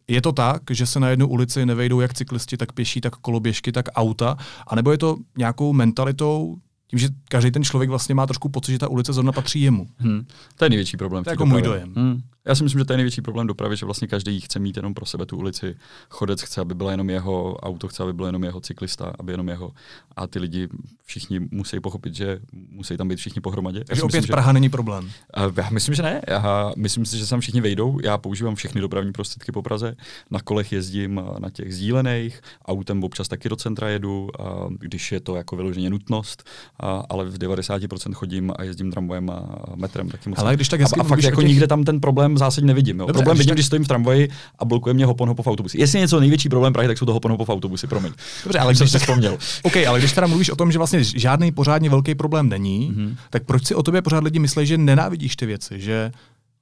[0.08, 3.72] je to tak, že se na jednu ulici nevejdou jak cyklisti, tak pěší, tak koloběžky,
[3.72, 6.58] tak auta, anebo je to nějakou mentalitou,
[6.94, 9.88] tím, že každý ten člověk vlastně má trošku pocit, že ta ulice zrovna patří jemu.
[9.98, 10.26] Hmm.
[10.58, 11.24] To je největší problém.
[11.24, 11.94] To je jako můj dojem.
[11.96, 12.22] Hmm.
[12.46, 14.94] Já si myslím, že to je největší problém dopravy, že vlastně každý chce mít jenom
[14.94, 15.76] pro sebe tu ulici.
[16.10, 19.50] Chodec chce, aby byla jenom jeho, auto chce, aby byl jenom jeho cyklista, aby jenom
[19.50, 19.72] jeho.
[20.16, 20.68] A ty lidi
[21.06, 22.40] všichni musí pochopit, že
[22.70, 23.80] musí tam být všichni pohromadě.
[23.80, 25.10] Já Takže opět myslím, Praha není problém.
[25.34, 26.22] A Já myslím, že ne.
[26.28, 28.00] Já myslím si, že sem všichni vejdou.
[28.04, 29.96] Já používám všechny dopravní prostředky po Praze.
[30.32, 35.12] Na kolech jezdím a na těch sdílených, autem občas taky do centra jedu, a když
[35.12, 36.44] je to jako vyloženě nutnost,
[36.80, 40.40] a, ale v 90% chodím a jezdím tramvajem a metrem taky moc.
[40.40, 42.33] Ale když tak a, hezky a fakt mluvíš o jako těch- nikde tam ten problém
[42.38, 43.00] zásadně nevidím.
[43.00, 43.06] Jo.
[43.06, 44.30] Dobře, problém když vidím, tak- když stojím v tramvaji
[44.60, 45.80] a blokuje mě hopon hopov autobusy.
[45.80, 48.12] Jestli je něco největší problém Prahy, tak jsou to hopon hopov autobusy, promiň.
[48.44, 49.38] Dobře, ale Už jsem když si vzpomněl.
[49.64, 53.06] OK, ale když teda mluvíš o tom, že vlastně žádný pořádně velký problém není, Mhm.
[53.08, 53.16] mm-hmm.
[53.30, 56.12] tak proč si o tobě pořád lidi myslí, že nenávidíš ty věci, že,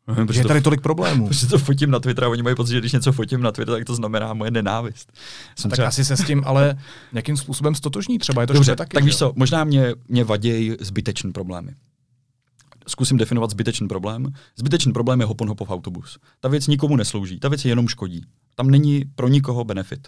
[0.07, 1.27] Nevím, že proč je tady tolik problémů?
[1.27, 3.75] Protože to fotím na Twitter a oni mají pocit, že když něco fotím na Twitter,
[3.75, 5.11] tak to znamená moje nenávist.
[5.59, 6.75] Jsem Tak třeba- asi se s tím ale
[7.11, 8.93] nějakým způsobem stotožní třeba, je to Dobře, taky.
[8.95, 11.71] tak víš co, možná mě, mě vadějí zbytečný problémy.
[12.91, 14.33] Zkusím definovat zbytečný problém.
[14.55, 16.17] Zbytečný problém je hopon hopov autobus.
[16.39, 18.25] Ta věc nikomu neslouží, ta věc je jenom škodí.
[18.55, 20.07] Tam není pro nikoho benefit.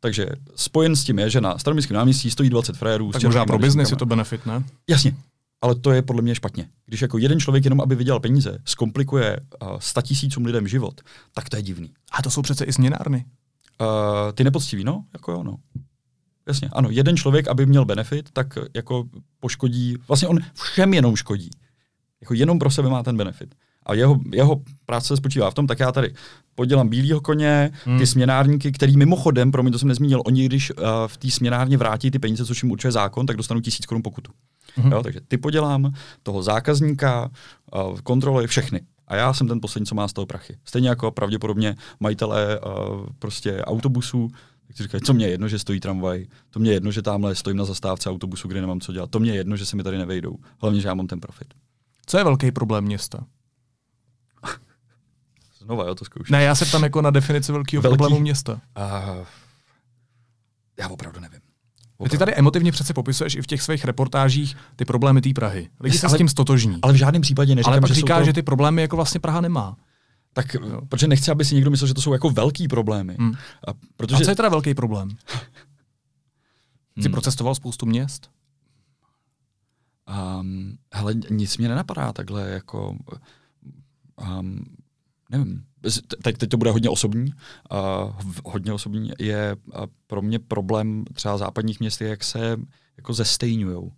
[0.00, 0.26] Takže
[0.56, 3.12] spojen s tím je, že na staroměstském náměstí stojí 20 frérů.
[3.12, 4.64] s Tak možná pro biznis je to benefit, ne?
[4.88, 5.16] Jasně,
[5.62, 6.68] ale to je podle mě špatně.
[6.86, 11.00] Když jako jeden člověk jenom, aby vydělal peníze, zkomplikuje uh, 100 tisícům lidem život,
[11.34, 11.92] tak to je divný.
[12.12, 13.24] A to jsou přece i směnárny.
[13.80, 13.86] Uh,
[14.32, 15.56] ty nepoctiví, no, jako jo, no.
[16.48, 19.04] Jasně, ano, jeden člověk, aby měl benefit, tak jako
[19.40, 21.50] poškodí, vlastně on všem jenom škodí.
[22.20, 23.54] Jako jenom pro sebe má ten benefit.
[23.86, 26.14] A jeho, jeho práce spočívá v tom, tak já tady
[26.54, 27.98] podělám bílýho koně, Hmm.
[27.98, 31.76] ty směnárníky, který mimochodem, pro mě to jsem nezmínil, oni když uh, v té směnárně
[31.76, 34.32] vrátí ty peníze, což jim určuje zákon, tak dostanou tisíc korun pokutu.
[34.76, 34.92] Mhm.
[34.92, 35.92] Jo, takže ty podělám,
[36.22, 37.30] toho zákazníka,
[37.74, 38.80] uh, kontroly, všechny.
[39.08, 40.56] A já jsem ten poslední, co má z toho prachy.
[40.64, 44.28] Stejně jako pravděpodobně majitelé uh, prostě autobusů,
[44.66, 47.02] tak si říkají, co mě je jedno, že stojí tramvaj, to mě je jedno, že
[47.02, 49.76] tamhle stojím na zastávce autobusu, kde nemám co dělat, to mě je jedno, že se
[49.76, 50.36] mi tady nevejdou.
[50.60, 51.54] Hlavně, že já mám ten profit.
[52.08, 53.18] Co je velký problém města?
[55.58, 56.32] Znova, jo, to zkouším.
[56.32, 57.96] Ne, já se ptám jako na definici velkého Velký?
[57.98, 58.52] problému města.
[58.52, 59.26] Uh,
[60.78, 61.40] já opravdu nevím.
[62.10, 65.68] Ty tady emotivně přece popisuješ i v těch svých reportážích ty problémy té Prahy.
[65.80, 66.78] Lidi se Ale- s tím stotožní.
[66.82, 68.24] Ale v žádném případě neříkám, ale pak že říká, to...
[68.24, 69.76] že ty problémy jako vlastně Praha nemá.
[70.32, 70.56] Tak,
[70.88, 73.16] protože nechci, aby si někdo myslel, že to jsou jako velký problémy.
[73.20, 73.32] Hmm.
[73.68, 75.08] A A protože co je teda velký problém?
[76.98, 77.12] Jsi Hmm.
[77.12, 78.30] procestoval spoustu měst?
[80.08, 82.96] Um, hele, nic mě nenapadá takhle jako,
[84.38, 84.64] um,
[85.30, 85.64] nevím,
[86.22, 87.32] teď, teď to bude hodně osobní,
[87.72, 92.56] uh, hodně osobní je uh, pro mě problém třeba západních měst, jak se
[92.96, 93.92] jako zestejňujou.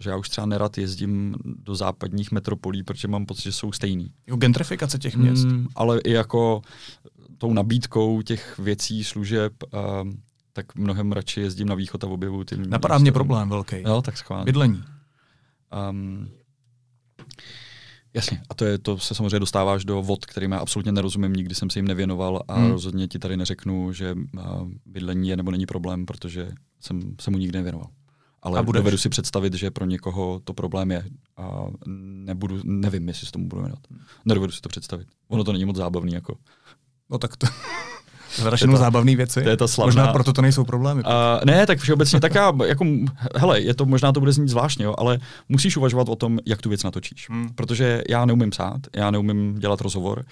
[0.00, 4.12] Že já už třeba nerad jezdím do západních metropolí, protože mám pocit, že jsou stejný.
[4.26, 5.44] Jako gentrifikace těch měst.
[5.44, 6.62] Mm, ale i jako
[7.38, 9.52] tou nabídkou těch věcí, služeb,
[10.02, 10.22] um,
[10.52, 13.76] tak mnohem radši jezdím na východ a objevuju ty Napadá mě problém velký.
[13.86, 14.44] Jo, tak schválně.
[14.44, 14.84] Bydlení.
[15.90, 16.28] Um,
[18.14, 21.54] jasně, a to, je, to se samozřejmě dostáváš do vod, kterým já absolutně nerozumím, nikdy
[21.54, 22.70] jsem se jim nevěnoval a Hmm.
[22.70, 27.38] rozhodně ti tady neřeknu, že uh, bydlení je nebo není problém, protože jsem se mu
[27.38, 27.88] nikdy nevěnoval.
[28.42, 28.80] Ale A budeš?
[28.80, 31.04] dovedu si představit, že pro někoho to problém je.
[31.36, 31.66] A
[32.24, 33.82] nebudu, nevím, jestli se tomu budu věnovat.
[34.24, 35.08] Nedovedu si to představit.
[35.28, 36.12] Ono to není moc zábavný.
[36.12, 36.36] Jako.
[37.10, 37.46] No tak to...
[38.36, 39.42] Zrašenou To je ta- zábavné věci.
[39.42, 41.02] to je ta slavná- Možná proto to nejsou problémy.
[41.02, 41.10] Uh,
[41.44, 42.84] ne, tak všeobecně, tak já, jako,
[43.36, 45.18] hele, je to, možná to bude znít zvláštně, jo, ale
[45.48, 47.30] musíš uvažovat o tom, jak tu věc natočíš.
[47.30, 47.48] Hmm.
[47.54, 50.24] Protože já neumím psát, já neumím dělat rozhovor,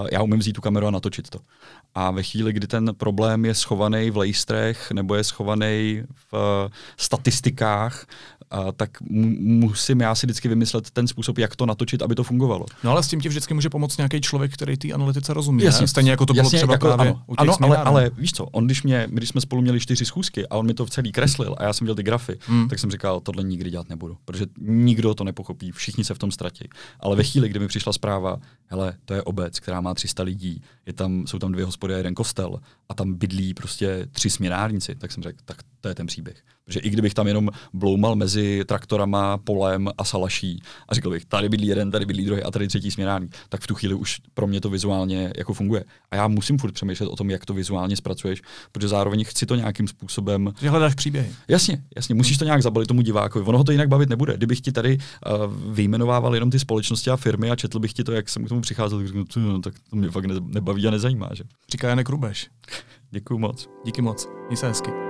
[0.00, 1.38] uh, já umím vzít tu kameru a natočit to.
[1.94, 6.38] A ve chvíli, kdy ten problém je schovaný v lejstrech nebo je schovaný v uh,
[6.96, 8.06] statistikách,
[8.50, 12.24] a tak mu- musím já si vždycky vymyslet ten způsob, jak to natočit, aby to
[12.24, 12.66] fungovalo.
[12.84, 15.62] No ale s tím ti vždycky může pomoct nějaký člověk, který té analytice rozumí.
[15.64, 15.80] Jasně.
[15.84, 15.88] ne?
[15.88, 18.32] Stejně jako to bylo Jasně, třeba jako, právě ano, u těch ano ale, ale víš
[18.32, 20.90] co, on když mě, když jsme spolu měli čtyři schůzky a on mi to v
[20.90, 22.68] celý kreslil a já jsem dělal ty grafy, Hmm.
[22.68, 26.30] tak jsem říkal, tohle nikdy dělat nebudu, protože nikdo to nepochopí, všichni se v tom
[26.30, 26.68] ztratí.
[27.00, 28.36] Ale ve chvíli, kdy mi přišla zpráva,
[28.66, 31.96] hele, to je obec, která má 300 lidí, je tam, jsou tam dvě hospody a
[31.96, 36.06] jeden kostel a tam bydlí prostě tři směnárníci, tak jsem řekl, tak to je ten
[36.06, 36.36] příběh.
[36.64, 41.48] Protože i kdybych tam jenom bloumal mezi traktorama, polem a salaší a řekl bych, tady
[41.48, 44.46] bydlí jeden, tady bydlí druhý a tady třetí směnárník, tak v tu chvíli už pro
[44.46, 45.84] mě to vizuálně jako funguje.
[46.10, 49.54] A já musím furt přemýšlet o tom, jak to vizuálně zpracuješ, protože zároveň chci to
[49.54, 51.30] nějakým způsobem Že hledáš příběhy.
[51.48, 53.44] Jasně, jasně, musíš to nějak zabalit tomu divákovi.
[53.44, 54.36] Ono ho to jinak bavit nebude.
[54.36, 58.12] Kdybych ti tady uh, vyjmenovával jenom ty společnosti a firmy a četl bych ti to,
[58.12, 60.88] jak jsem k tomu přicházel, tak, řeknu, "Ty, no, tak to mě fakt ne- nebaví
[60.88, 61.28] a nezajímá.
[61.32, 61.44] Že?
[61.72, 62.50] Říká Janek Rubeš.
[63.10, 63.68] Děkuju moc.
[63.84, 64.28] Díky moc.
[64.48, 65.07] Měj se hezky.